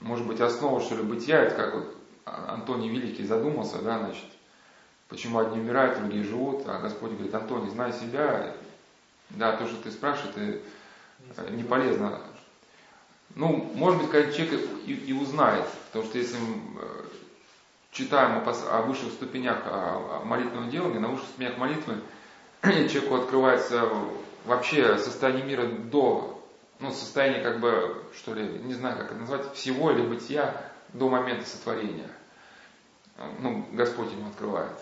может 0.00 0.26
быть, 0.26 0.40
основы, 0.40 0.80
что 0.80 0.96
ли, 0.96 1.02
бытия, 1.02 1.40
это 1.40 1.54
как 1.54 1.74
вот 1.74 1.96
Антоний 2.24 2.88
Великий 2.88 3.24
задумался, 3.24 3.82
да, 3.82 3.98
значит, 3.98 4.24
почему 5.08 5.38
одни 5.38 5.60
умирают, 5.60 5.98
другие 5.98 6.24
живут, 6.24 6.64
а 6.66 6.78
Господь 6.78 7.12
говорит, 7.12 7.34
Антоний, 7.34 7.70
знай 7.70 7.92
себя, 7.92 8.54
да, 9.30 9.56
то, 9.56 9.66
что 9.66 9.76
ты 9.82 9.90
спрашиваешь, 9.90 10.34
это 10.34 10.60
э, 11.36 11.50
не 11.50 11.64
полезно. 11.64 12.20
Ну, 13.36 13.70
может 13.74 14.00
быть, 14.00 14.10
когда 14.10 14.32
человек 14.32 14.60
и, 14.86 14.92
и 14.92 15.12
узнает, 15.12 15.66
потому 15.86 16.04
что 16.04 16.18
если 16.18 16.36
э, 16.36 17.04
читаем 17.92 18.38
о, 18.38 18.78
о 18.78 18.82
высших 18.82 19.12
ступенях 19.12 19.58
о, 19.66 20.20
о 20.22 20.24
молитвенном 20.24 20.70
делании, 20.70 20.98
на 20.98 21.08
высших 21.08 21.28
ступенях 21.28 21.58
молитвы 21.58 22.00
человеку 22.62 23.16
открывается 23.16 23.88
вообще 24.44 24.98
состояние 24.98 25.44
мира 25.44 25.66
до, 25.66 26.39
ну, 26.80 26.90
состояние 26.90 27.42
как 27.42 27.60
бы, 27.60 28.02
что 28.16 28.34
ли, 28.34 28.42
не 28.42 28.74
знаю, 28.74 28.96
как 28.96 29.12
это 29.12 29.20
назвать, 29.20 29.54
всего 29.54 29.90
или 29.90 30.02
бытия 30.02 30.70
до 30.92 31.08
момента 31.08 31.46
сотворения. 31.46 32.10
Ну, 33.38 33.66
Господь 33.72 34.10
ему 34.12 34.28
открывает. 34.28 34.78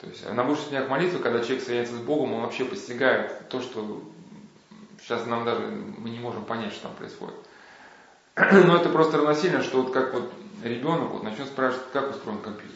То 0.00 0.08
есть 0.08 0.28
на 0.28 0.42
высших 0.42 0.66
ступенях 0.66 0.88
молитвы, 0.88 1.20
когда 1.20 1.40
человек 1.40 1.62
соединяется 1.62 1.96
с 1.96 2.00
Богом, 2.00 2.34
он 2.34 2.42
вообще 2.42 2.64
постигает 2.64 3.48
то, 3.48 3.60
что 3.60 4.02
сейчас 5.00 5.24
нам 5.26 5.44
даже 5.44 5.60
мы 5.60 6.10
не 6.10 6.18
можем 6.18 6.44
понять, 6.44 6.72
что 6.72 6.88
там 6.88 6.96
происходит. 6.96 7.36
Но 8.36 8.76
это 8.76 8.88
просто 8.88 9.18
равносильно, 9.18 9.62
что 9.62 9.82
вот 9.82 9.92
как 9.92 10.12
вот 10.12 10.32
ребенок 10.62 11.10
вот 11.12 11.22
начнет 11.22 11.46
спрашивать, 11.46 11.86
как 11.92 12.10
устроен 12.10 12.40
компьютер. 12.40 12.74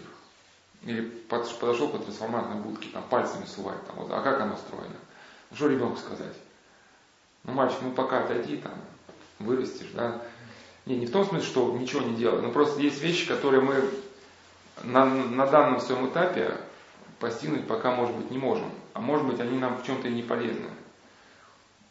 Или 0.83 1.03
подошел 1.03 1.88
по 1.88 1.98
трансформаторной 1.98 2.62
будке, 2.62 2.88
там 2.90 3.03
пальцами 3.11 3.44
сувает, 3.46 3.85
там, 3.87 3.96
вот, 3.96 4.12
а 4.12 4.20
как 4.22 4.40
оно 4.40 4.55
устроено? 4.55 4.94
Что 5.53 5.68
ребенку 5.68 5.98
сказать? 5.98 6.37
Ну, 7.49 7.55
мальчик, 7.55 7.79
ну 7.81 7.93
пока 7.93 8.21
отойди, 8.21 8.59
там, 8.59 8.75
вырастешь, 9.39 9.91
да. 9.95 10.21
Не, 10.85 10.99
не 10.99 11.07
в 11.07 11.11
том 11.11 11.25
смысле, 11.25 11.47
что 11.49 11.77
ничего 11.77 12.03
не 12.03 12.15
делать, 12.15 12.43
но 12.43 12.51
просто 12.51 12.81
есть 12.83 13.03
вещи, 13.03 13.27
которые 13.27 13.63
мы 13.63 13.83
на, 14.85 15.07
на 15.07 15.47
данном 15.47 15.81
своем 15.81 16.09
этапе 16.09 16.55
постигнуть 17.19 17.67
пока, 17.67 17.91
может 17.91 18.15
быть, 18.15 18.31
не 18.31 18.37
можем. 18.37 18.71
А 18.93 19.01
может 19.01 19.27
быть, 19.27 19.41
они 19.41 19.59
нам 19.59 19.79
в 19.79 19.87
чем-то 19.87 20.09
и 20.09 20.13
не 20.13 20.23
полезны. 20.23 20.69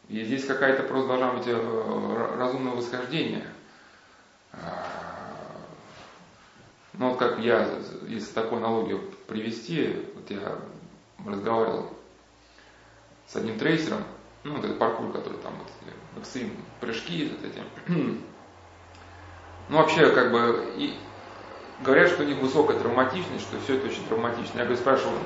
И 0.10 0.24
здесь 0.24 0.46
какая-то 0.46 0.84
просто 0.84 1.08
должна 1.08 1.32
быть 1.34 1.48
э, 1.48 2.36
разумное 2.38 2.74
восхождение. 2.74 3.48
А, 4.54 4.86
ну 6.94 7.10
вот 7.10 7.18
как 7.18 7.40
я, 7.40 7.68
если 8.08 8.32
такую 8.32 8.60
аналогию 8.60 9.02
привести, 9.28 10.04
вот 10.14 10.30
я 10.30 10.60
разговаривал 11.26 11.92
с 13.26 13.36
одним 13.36 13.58
трейсером, 13.58 14.04
ну, 14.48 14.56
вот 14.56 14.64
этот 14.64 14.80
паркур, 14.80 15.12
который 15.12 15.38
там 15.40 15.54
вот 15.58 15.68
экстрим 16.22 16.52
прыжки, 16.80 17.30
вот 17.30 17.50
эти. 17.50 17.62
ну, 19.70 19.78
вообще, 19.78 20.10
как 20.12 20.32
бы, 20.32 20.74
и 20.78 20.98
говорят, 21.82 22.10
что 22.10 22.24
у 22.24 22.26
них 22.26 22.38
высокая 22.38 22.80
травматичность, 22.80 23.44
что 23.44 23.60
все 23.60 23.76
это 23.76 23.88
очень 23.88 24.06
травматично. 24.08 24.60
Я 24.60 24.64
говорю, 24.64 24.78
спрашиваю, 24.78 25.20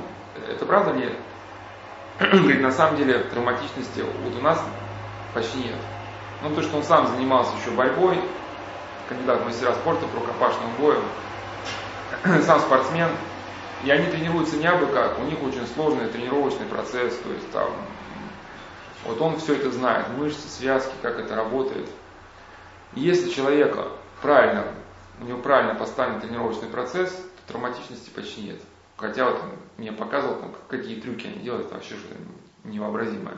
это 0.50 0.66
правда 0.66 0.94
ли? 0.94 1.14
Говорит, 2.20 2.62
на 2.62 2.72
самом 2.72 2.98
деле 2.98 3.20
травматичности 3.20 4.02
вот 4.24 4.36
у 4.38 4.42
нас 4.42 4.62
почти 5.34 5.60
нет. 5.60 5.78
Ну, 6.44 6.54
то, 6.54 6.62
что 6.62 6.78
он 6.78 6.84
сам 6.84 7.08
занимался 7.08 7.56
еще 7.58 7.72
борьбой, 7.72 8.20
кандидат 9.08 9.42
в 9.42 9.46
мастера 9.46 9.74
спорта 9.74 10.08
по 10.08 10.20
рукопашному 10.20 10.72
бою, 10.80 11.02
сам 12.44 12.60
спортсмен, 12.60 13.10
и 13.84 13.92
они 13.92 14.08
тренируются 14.08 14.58
не 14.58 14.68
абы 14.68 14.88
как, 14.88 15.20
у 15.20 15.24
них 15.24 15.42
очень 15.44 15.66
сложный 15.68 16.08
тренировочный 16.08 16.66
процесс, 16.66 17.16
то 17.18 17.32
есть 17.32 17.52
там, 17.52 17.72
вот 19.06 19.20
он 19.22 19.38
все 19.40 19.56
это 19.56 19.72
знает, 19.72 20.08
мышцы, 20.10 20.48
связки, 20.48 20.94
как 21.02 21.20
это 21.20 21.36
работает. 21.36 21.90
И 22.96 23.02
если 23.02 23.30
человека 23.30 23.88
правильно, 24.22 24.66
у 25.20 25.26
него 25.26 25.40
правильно 25.40 25.76
поставлен 25.76 26.22
тренировочный 26.22 26.68
процесс, 26.68 27.12
то 27.12 27.54
травматичности 27.54 28.10
почти 28.10 28.42
нет. 28.42 28.62
Хотя 28.98 29.26
вот 29.26 29.42
он 29.42 29.50
мне 29.78 29.92
показывал, 29.92 30.40
там, 30.40 30.56
какие 30.68 31.00
трюки 31.00 31.28
они 31.28 31.40
делают, 31.40 31.68
это 31.68 31.76
вообще 31.76 31.96
невообразимое. 32.64 33.38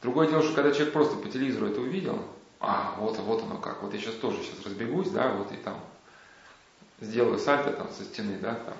Другое 0.00 0.28
дело, 0.28 0.42
что 0.42 0.54
когда 0.54 0.70
человек 0.70 0.92
просто 0.92 1.16
по 1.16 1.28
телевизору 1.28 1.66
это 1.66 1.80
увидел, 1.80 2.22
а, 2.60 2.94
вот, 2.98 3.18
вот 3.18 3.42
оно 3.42 3.58
как, 3.58 3.82
вот 3.82 3.92
я 3.94 4.00
сейчас 4.00 4.14
тоже 4.14 4.38
сейчас 4.38 4.64
разбегусь, 4.64 5.10
да, 5.10 5.32
вот 5.32 5.50
и 5.52 5.56
там 5.56 5.80
сделаю 7.00 7.38
сальто 7.38 7.72
там 7.72 7.88
со 7.90 8.04
стены, 8.04 8.38
да, 8.40 8.54
там. 8.54 8.74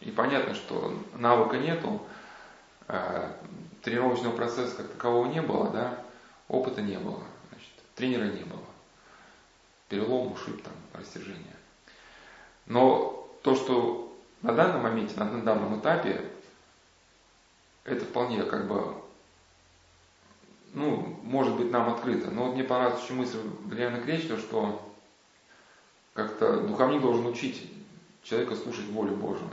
И 0.00 0.10
понятно, 0.10 0.54
что 0.54 0.94
навыка 1.14 1.56
нету, 1.56 2.02
тренировочного 3.82 4.36
процесса 4.36 4.76
как 4.76 4.88
такового 4.88 5.26
не 5.26 5.42
было, 5.42 5.70
да, 5.70 6.04
опыта 6.48 6.82
не 6.82 6.98
было, 6.98 7.22
значит, 7.50 7.70
тренера 7.94 8.24
не 8.24 8.44
было. 8.44 8.60
Перелом, 9.88 10.32
ушиб, 10.32 10.62
там, 10.62 10.72
растяжение. 10.94 11.56
Но 12.66 13.28
то, 13.42 13.54
что 13.54 14.16
на 14.42 14.54
данном 14.54 14.82
моменте, 14.82 15.18
на 15.18 15.42
данном 15.42 15.78
этапе, 15.78 16.28
это 17.84 18.04
вполне 18.04 18.42
как 18.44 18.68
бы, 18.68 18.94
ну, 20.72 21.18
может 21.22 21.56
быть 21.56 21.70
нам 21.70 21.92
открыто. 21.92 22.30
Но 22.30 22.46
вот 22.46 22.54
мне 22.54 22.64
понравилась 22.64 23.02
еще 23.02 23.14
мысль 23.14 23.38
Галина 23.66 24.00
Кречева, 24.00 24.38
что 24.38 24.92
как-то 26.14 26.60
духовник 26.60 27.02
должен 27.02 27.26
учить 27.26 27.70
человека 28.22 28.56
слушать 28.56 28.86
волю 28.86 29.16
Божию. 29.16 29.50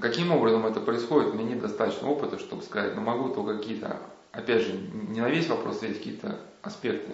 Каким 0.00 0.30
образом 0.32 0.66
это 0.66 0.80
происходит, 0.80 1.34
мне 1.34 1.44
нет 1.44 1.60
достаточно 1.60 2.08
опыта, 2.08 2.38
чтобы 2.38 2.62
сказать, 2.62 2.94
но 2.94 3.00
могу 3.00 3.30
только 3.30 3.58
какие-то, 3.58 4.00
опять 4.32 4.62
же, 4.62 4.72
не 4.72 5.20
на 5.20 5.28
весь 5.28 5.48
вопрос, 5.48 5.82
есть 5.82 5.98
какие-то 5.98 6.38
аспекты. 6.62 7.12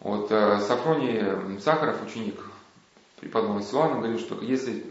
Вот 0.00 0.30
э, 0.30 0.60
Сафроний 0.60 1.58
Сахаров, 1.60 2.02
ученик 2.06 2.40
преподобного 3.20 3.62
Силана, 3.62 3.96
говорил, 3.96 4.18
что 4.18 4.40
если, 4.40 4.86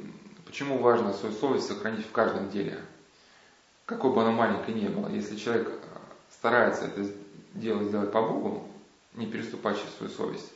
почему 0.45 0.79
важно 0.79 1.13
свою 1.13 1.33
совесть 1.35 1.67
сохранить 1.67 2.05
в 2.05 2.11
каждом 2.11 2.49
деле, 2.49 2.79
какой 3.85 4.11
бы 4.11 4.21
оно 4.21 4.31
маленькой 4.31 4.75
ни 4.75 4.87
было, 4.87 5.07
если 5.09 5.35
человек 5.35 5.71
старается 6.31 6.85
это 6.85 7.09
дело 7.53 7.83
сделать 7.83 8.11
по 8.11 8.21
Богу, 8.21 8.67
не 9.13 9.27
переступать 9.27 9.77
через 9.77 9.93
свою 9.95 10.11
совесть, 10.11 10.51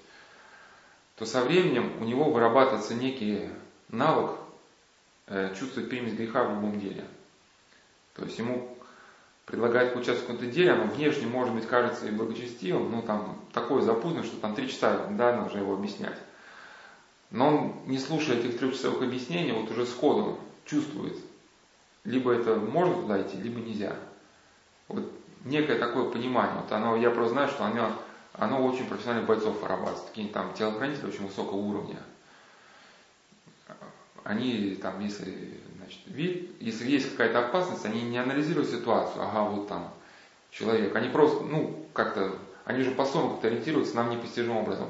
то 1.16 1.26
со 1.26 1.42
временем 1.42 1.94
у 2.02 2.04
него 2.04 2.26
вырабатывается 2.26 2.94
некий 2.94 3.50
навык 3.90 4.32
э, 5.28 5.54
чувствовать 5.58 5.90
примесь 5.90 6.14
греха 6.14 6.44
в 6.44 6.56
любом 6.56 6.80
деле. 6.80 7.06
То 8.16 8.26
есть 8.26 8.38
ему 8.40 8.78
предлагает 9.46 9.94
поучаствовать 9.94 10.24
в 10.24 10.28
каком-то 10.34 10.54
деле, 10.54 10.72
оно 10.72 10.86
внешне, 10.86 11.28
может 11.28 11.54
быть, 11.54 11.68
кажется 11.68 12.08
и 12.08 12.12
благочестивым, 12.12 12.92
но 12.92 13.02
там 13.02 13.40
такое 13.54 13.82
запутано, 13.82 14.24
что 14.24 14.38
там 14.38 14.56
три 14.56 14.70
часа, 14.70 15.08
да, 15.12 15.36
нужно 15.36 15.60
его 15.60 15.74
объяснять. 15.74 16.18
Но 17.32 17.48
он, 17.48 17.76
не 17.86 17.98
слушая 17.98 18.38
этих 18.38 18.58
трехчасовых 18.58 19.04
объяснений, 19.04 19.52
вот 19.52 19.72
уже 19.72 19.86
сходу 19.86 20.40
чувствует, 20.66 21.18
либо 22.04 22.34
это 22.34 22.56
можно 22.56 22.96
туда 22.96 23.22
идти, 23.22 23.38
либо 23.38 23.60
нельзя. 23.60 23.96
Вот 24.88 25.10
некое 25.46 25.78
такое 25.78 26.10
понимание, 26.10 26.62
вот 26.62 26.72
оно, 26.72 26.96
я 26.96 27.10
просто 27.10 27.34
знаю, 27.34 27.50
что 27.50 27.66
оно 27.66 27.92
оно 28.38 28.64
очень 28.64 28.86
профессиональных 28.86 29.28
бойцов 29.28 29.62
вырабатывает, 29.62 30.06
такие 30.08 30.28
там 30.30 30.54
телохранители 30.54 31.08
очень 31.08 31.26
высокого 31.26 31.58
уровня. 31.58 31.98
Они 34.28 34.78
там, 34.82 35.00
если, 35.00 35.58
значит, 35.78 36.02
вид, 36.06 36.52
если 36.60 36.92
есть 36.92 37.12
какая-то 37.12 37.48
опасность, 37.48 37.86
они 37.86 38.02
не 38.02 38.18
анализируют 38.18 38.70
ситуацию, 38.70 39.24
ага, 39.24 39.44
вот 39.44 39.70
там 39.70 39.90
человек, 40.52 40.94
они 40.98 41.08
просто, 41.08 41.46
ну, 41.46 41.88
как-то, 41.94 42.36
они 42.66 42.84
же 42.84 42.92
по 42.92 43.06
сон 43.06 43.32
как-то 43.32 43.48
ориентируются 43.48 43.96
нам 43.96 44.10
непостижимым 44.10 44.58
образом. 44.58 44.90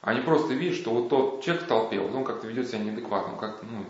Они 0.00 0.20
просто 0.20 0.54
видят, 0.54 0.76
что 0.76 0.92
вот 0.92 1.08
тот 1.08 1.42
человек 1.42 1.64
в 1.64 1.66
толпе, 1.66 1.98
вот 1.98 2.14
он 2.14 2.22
как-то 2.22 2.46
ведет 2.46 2.68
себя 2.68 2.78
неадекватно, 2.78 3.36
как-то, 3.36 3.66
ну, 3.66 3.84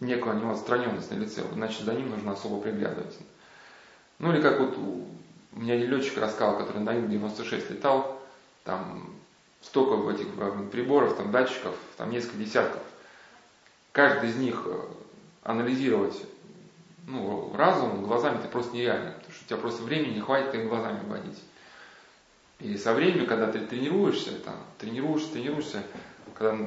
некая 0.00 0.34
у 0.34 0.38
него 0.38 0.50
отстраненность 0.50 1.10
на 1.10 1.14
лице, 1.14 1.42
значит, 1.54 1.80
за 1.80 1.94
ним 1.94 2.10
нужно 2.10 2.32
особо 2.32 2.60
приглядывать. 2.60 3.16
Ну 4.18 4.30
или 4.30 4.42
как 4.42 4.60
вот 4.60 4.76
у 4.76 5.58
меня 5.58 5.76
летчик 5.76 6.18
рассказал, 6.18 6.58
который 6.58 6.82
на 6.82 6.92
Ил-96 6.92 7.72
летал, 7.72 8.20
там 8.64 9.08
столько 9.62 9.96
в 9.96 10.06
этих 10.10 10.26
приборов, 10.70 11.16
там 11.16 11.30
датчиков, 11.32 11.74
там 11.96 12.10
несколько 12.10 12.36
десятков. 12.36 12.82
Каждый 13.92 14.30
из 14.30 14.36
них 14.36 14.62
э, 14.66 14.80
анализировать 15.42 16.22
ну, 17.06 17.54
разумом, 17.56 18.04
глазами 18.04 18.38
это 18.38 18.48
просто 18.48 18.76
нереально, 18.76 19.12
потому 19.12 19.32
что 19.32 19.44
у 19.44 19.48
тебя 19.48 19.56
просто 19.58 19.82
времени 19.82 20.14
не 20.14 20.20
хватит 20.20 20.54
их 20.54 20.68
глазами 20.68 21.00
водить. 21.08 21.42
И 22.60 22.76
со 22.76 22.92
временем, 22.92 23.26
когда 23.26 23.50
ты 23.50 23.60
тренируешься, 23.60 24.38
там, 24.38 24.56
тренируешься, 24.78 25.32
тренируешься, 25.32 25.82
когда 26.34 26.58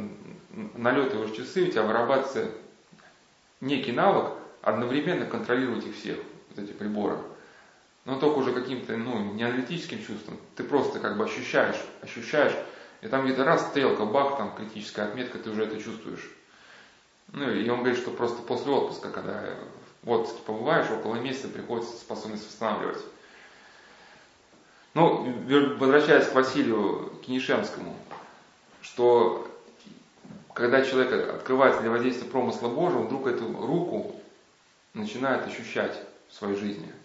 налетываешь 0.76 1.36
часы, 1.36 1.68
у 1.68 1.72
тебя 1.72 1.84
вырабатывается 1.84 2.50
некий 3.62 3.92
навык 3.92 4.34
одновременно 4.62 5.26
контролировать 5.26 5.86
их 5.86 5.96
всех, 5.96 6.18
вот 6.50 6.64
эти 6.64 6.74
приборы 6.74 7.18
но 8.06 8.20
только 8.20 8.40
уже 8.40 8.54
каким-то, 8.54 8.98
ну, 8.98 9.34
не 9.34 9.44
аналитическим 9.44 10.04
чувством, 10.04 10.38
ты 10.56 10.64
просто 10.64 11.00
как 11.00 11.18
бы 11.18 11.24
ощущаешь, 11.26 11.82
ощущаешь, 12.02 12.54
и 13.02 13.08
там 13.08 13.26
где-то 13.26 13.46
раз 13.46 13.70
стрелка, 13.70 14.06
бах, 14.06 14.38
там 14.38 14.56
критическая 14.56 15.04
отметка, 15.04 15.40
ты 15.40 15.50
уже 15.50 15.64
это 15.64 15.82
чувствуешь. 15.82 16.30
Ну, 17.34 17.50
и 17.50 17.68
он 17.70 17.80
говорит, 17.80 18.00
что 18.00 18.12
просто 18.12 18.42
после 18.42 18.72
отпуска, 18.72 19.10
когда 19.10 19.44
в 20.04 20.10
отпуске 20.10 20.42
побываешь, 20.46 20.90
около 20.90 21.16
месяца 21.16 21.50
приходится 21.50 21.98
способность 21.98 22.48
восстанавливать. 22.48 23.00
Ну, 24.94 25.28
возвращаясь 25.78 26.28
к 26.28 26.36
Василию 26.36 27.12
Кинишемскому, 27.26 27.96
что 28.82 29.48
когда 30.54 30.86
человек 30.86 31.34
открывается 31.34 31.82
для 31.82 31.90
воздействия 31.90 32.30
промысла 32.30 32.70
Божьего, 32.70 33.02
вдруг 33.02 33.28
эту 33.28 33.46
руку 33.46 34.16
начинает 34.94 35.46
ощущать 35.48 36.00
в 36.30 36.34
своей 36.36 36.56
жизни– 36.56 36.92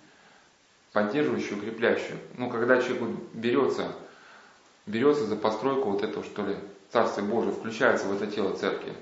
поддерживающую, 0.93 1.59
укрепляющую. 1.59 2.19
Ну, 2.37 2.51
когда 2.51 2.81
человек 2.81 3.03
берется, 3.33 3.93
берется 4.87 5.27
за 5.27 5.37
постройку 5.37 5.91
вот 5.91 6.03
этого, 6.03 6.25
что 6.25 6.47
ли, 6.47 6.57
Царствия 6.93 7.23
Божия, 7.23 7.53
включается 7.53 8.07
в 8.07 8.13
это 8.15 8.27
тело 8.27 8.57
церкви. 8.57 8.95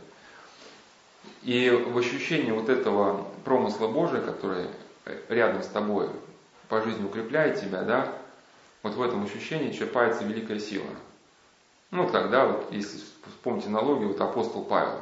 И 1.42 1.70
в 1.70 1.96
ощущении 1.96 2.50
вот 2.50 2.68
этого 2.68 3.26
промысла 3.44 3.88
Божия, 3.88 4.20
который 4.20 4.66
рядом 5.28 5.62
с 5.62 5.68
тобой 5.68 6.10
по 6.68 6.82
жизни 6.82 7.04
укрепляет 7.04 7.60
тебя, 7.60 7.82
да, 7.82 8.12
вот 8.82 8.94
в 8.94 9.02
этом 9.02 9.24
ощущении 9.24 9.72
черпается 9.72 10.24
великая 10.24 10.58
сила. 10.58 10.86
Ну, 11.90 12.08
тогда, 12.10 12.46
вот, 12.46 12.72
если 12.72 13.00
вспомните 13.28 13.68
аналогию, 13.68 14.08
вот 14.08 14.20
апостол 14.20 14.64
Павел. 14.64 15.00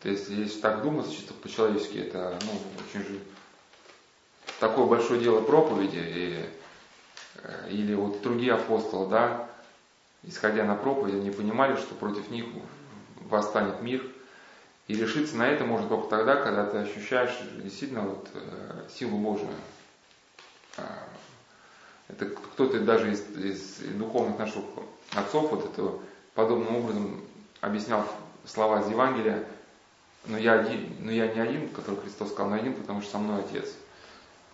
То 0.00 0.08
есть, 0.08 0.28
если 0.28 0.60
так 0.60 0.82
думать, 0.82 1.10
чисто 1.10 1.34
по-человечески, 1.34 1.98
это 1.98 2.38
ну, 2.44 2.50
очень 2.84 3.06
же 3.06 3.20
такое 4.60 4.86
большое 4.86 5.20
дело 5.20 5.40
проповеди, 5.40 5.98
и, 5.98 6.46
э, 7.42 7.70
или 7.70 7.94
вот 7.94 8.22
другие 8.22 8.54
апостолы, 8.54 9.08
да, 9.08 9.48
исходя 10.22 10.64
на 10.64 10.74
проповедь, 10.74 11.14
они 11.14 11.30
понимали, 11.30 11.76
что 11.76 11.94
против 11.94 12.30
них 12.30 12.46
восстанет 13.28 13.80
мир, 13.82 14.04
и 14.88 14.94
решиться 14.94 15.36
на 15.36 15.46
это 15.46 15.64
можно 15.64 15.86
только 15.86 16.08
тогда, 16.08 16.36
когда 16.36 16.64
ты 16.64 16.78
ощущаешь 16.78 17.38
действительно 17.62 18.00
вот, 18.00 18.28
э, 18.32 18.88
силу 18.88 19.18
Божию. 19.18 19.50
А, 20.78 21.04
это 22.08 22.26
кто-то 22.26 22.80
даже 22.80 23.12
из, 23.12 23.20
из 23.36 23.76
духовных 23.96 24.38
наших 24.38 24.64
отцов 25.14 25.50
вот 25.50 25.66
это 25.66 25.92
подобным 26.34 26.76
образом 26.76 27.20
объяснял 27.60 28.06
слова 28.46 28.80
из 28.80 28.88
Евангелия, 28.88 29.44
но 30.24 30.38
я, 30.38 30.54
один, 30.60 30.96
но 31.00 31.10
я 31.10 31.28
не 31.28 31.40
один, 31.40 31.68
который 31.68 32.00
Христос 32.00 32.30
сказал, 32.30 32.50
но 32.50 32.56
один, 32.56 32.72
потому 32.72 33.02
что 33.02 33.12
со 33.12 33.18
мной 33.18 33.40
Отец. 33.40 33.74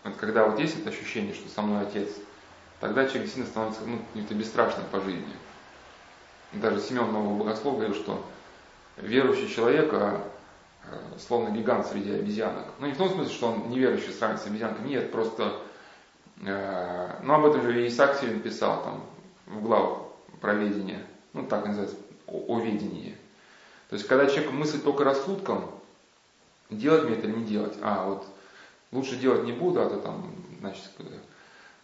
Вот 0.02 0.16
когда 0.16 0.46
вот 0.46 0.58
есть 0.58 0.76
это 0.78 0.90
ощущение, 0.90 1.32
что 1.32 1.48
со 1.48 1.62
мной 1.62 1.86
Отец, 1.86 2.08
тогда 2.80 3.04
человек 3.04 3.22
действительно 3.22 3.46
становится 3.46 3.82
ну, 3.86 4.00
каким-то 4.12 4.34
бесстрашным 4.34 4.86
по 4.90 5.00
жизни. 5.00 5.32
Даже 6.52 6.80
Семен 6.80 7.12
Новый 7.12 7.38
Богослов 7.38 7.76
говорил, 7.76 7.94
что 7.94 8.24
верующий 8.96 9.48
человек, 9.48 9.92
а, 9.92 10.22
словно 11.18 11.50
гигант 11.50 11.86
среди 11.86 12.12
обезьянок. 12.12 12.64
Ну, 12.78 12.86
не 12.86 12.92
в 12.92 12.96
том 12.96 13.10
смысле, 13.10 13.32
что 13.32 13.48
он 13.48 13.70
неверующий 13.70 14.12
сравнивается 14.12 14.46
с 14.46 14.50
обезьянками, 14.50 14.88
нет, 14.88 15.12
просто, 15.12 15.60
э, 16.44 17.20
ну, 17.22 17.34
об 17.34 17.46
этом 17.46 17.62
же 17.62 17.86
Исаак 17.86 18.18
Сирин 18.20 18.40
писал 18.40 18.82
там 18.82 19.04
в 19.46 19.62
главах 19.62 20.00
проведения, 20.40 21.04
ну, 21.32 21.46
так 21.46 21.66
называется, 21.66 21.96
о, 22.26 22.44
о 22.48 22.60
ведении. 22.60 23.16
То 23.88 23.96
есть, 23.96 24.06
когда 24.06 24.26
человек 24.26 24.52
мыслит 24.52 24.84
только 24.84 25.04
рассудком, 25.04 25.70
делать 26.70 27.04
мне 27.04 27.14
это 27.14 27.26
или 27.26 27.36
не 27.36 27.44
делать, 27.44 27.74
а 27.82 28.06
вот 28.08 28.26
лучше 28.92 29.16
делать 29.16 29.44
не 29.44 29.52
буду, 29.52 29.80
а 29.82 29.88
то 29.88 29.98
там, 29.98 30.34
значит, 30.60 30.90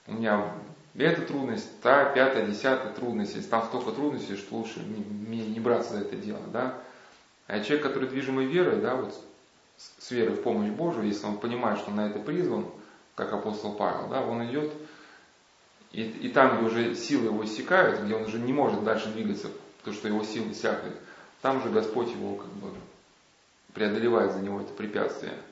у 0.06 0.12
меня 0.12 0.52
эта 0.96 1.22
трудность, 1.22 1.80
та, 1.80 2.04
пятая, 2.06 2.46
десятая 2.46 2.92
трудность, 2.92 3.34
если 3.34 3.48
там 3.48 3.64
столько 3.66 3.92
трудностей, 3.92 4.36
что 4.36 4.56
лучше 4.56 4.80
мне 4.80 5.46
не 5.46 5.60
браться 5.60 5.94
за 5.94 6.00
это 6.00 6.16
дело, 6.16 6.40
да. 6.52 6.74
А 7.50 7.58
человек, 7.58 7.82
который 7.82 8.08
движимый 8.08 8.46
верой, 8.46 8.80
да, 8.80 8.94
вот 8.94 9.12
с 9.76 10.10
верой 10.12 10.36
в 10.36 10.42
помощь 10.42 10.70
Божию, 10.70 11.06
если 11.06 11.26
он 11.26 11.36
понимает, 11.36 11.80
что 11.80 11.90
на 11.90 12.06
это 12.06 12.20
призван, 12.20 12.66
как 13.16 13.32
апостол 13.32 13.72
Павел, 13.72 14.08
да, 14.08 14.22
он 14.22 14.46
идет, 14.46 14.72
и, 15.90 16.02
и 16.02 16.28
там, 16.28 16.58
где 16.58 16.66
уже 16.66 16.94
силы 16.94 17.26
его 17.26 17.44
иссякают, 17.44 18.02
где 18.02 18.14
он 18.14 18.22
уже 18.22 18.38
не 18.38 18.52
может 18.52 18.84
дальше 18.84 19.08
двигаться, 19.08 19.48
потому 19.78 19.96
что 19.96 20.06
его 20.06 20.22
силы 20.22 20.52
иссякли, 20.52 20.92
там 21.42 21.60
же 21.60 21.70
Господь 21.70 22.12
его 22.12 22.36
как 22.36 22.50
бы 22.50 22.70
преодолевает 23.74 24.32
за 24.32 24.38
него 24.38 24.60
это 24.60 24.72
препятствие– 24.72 25.34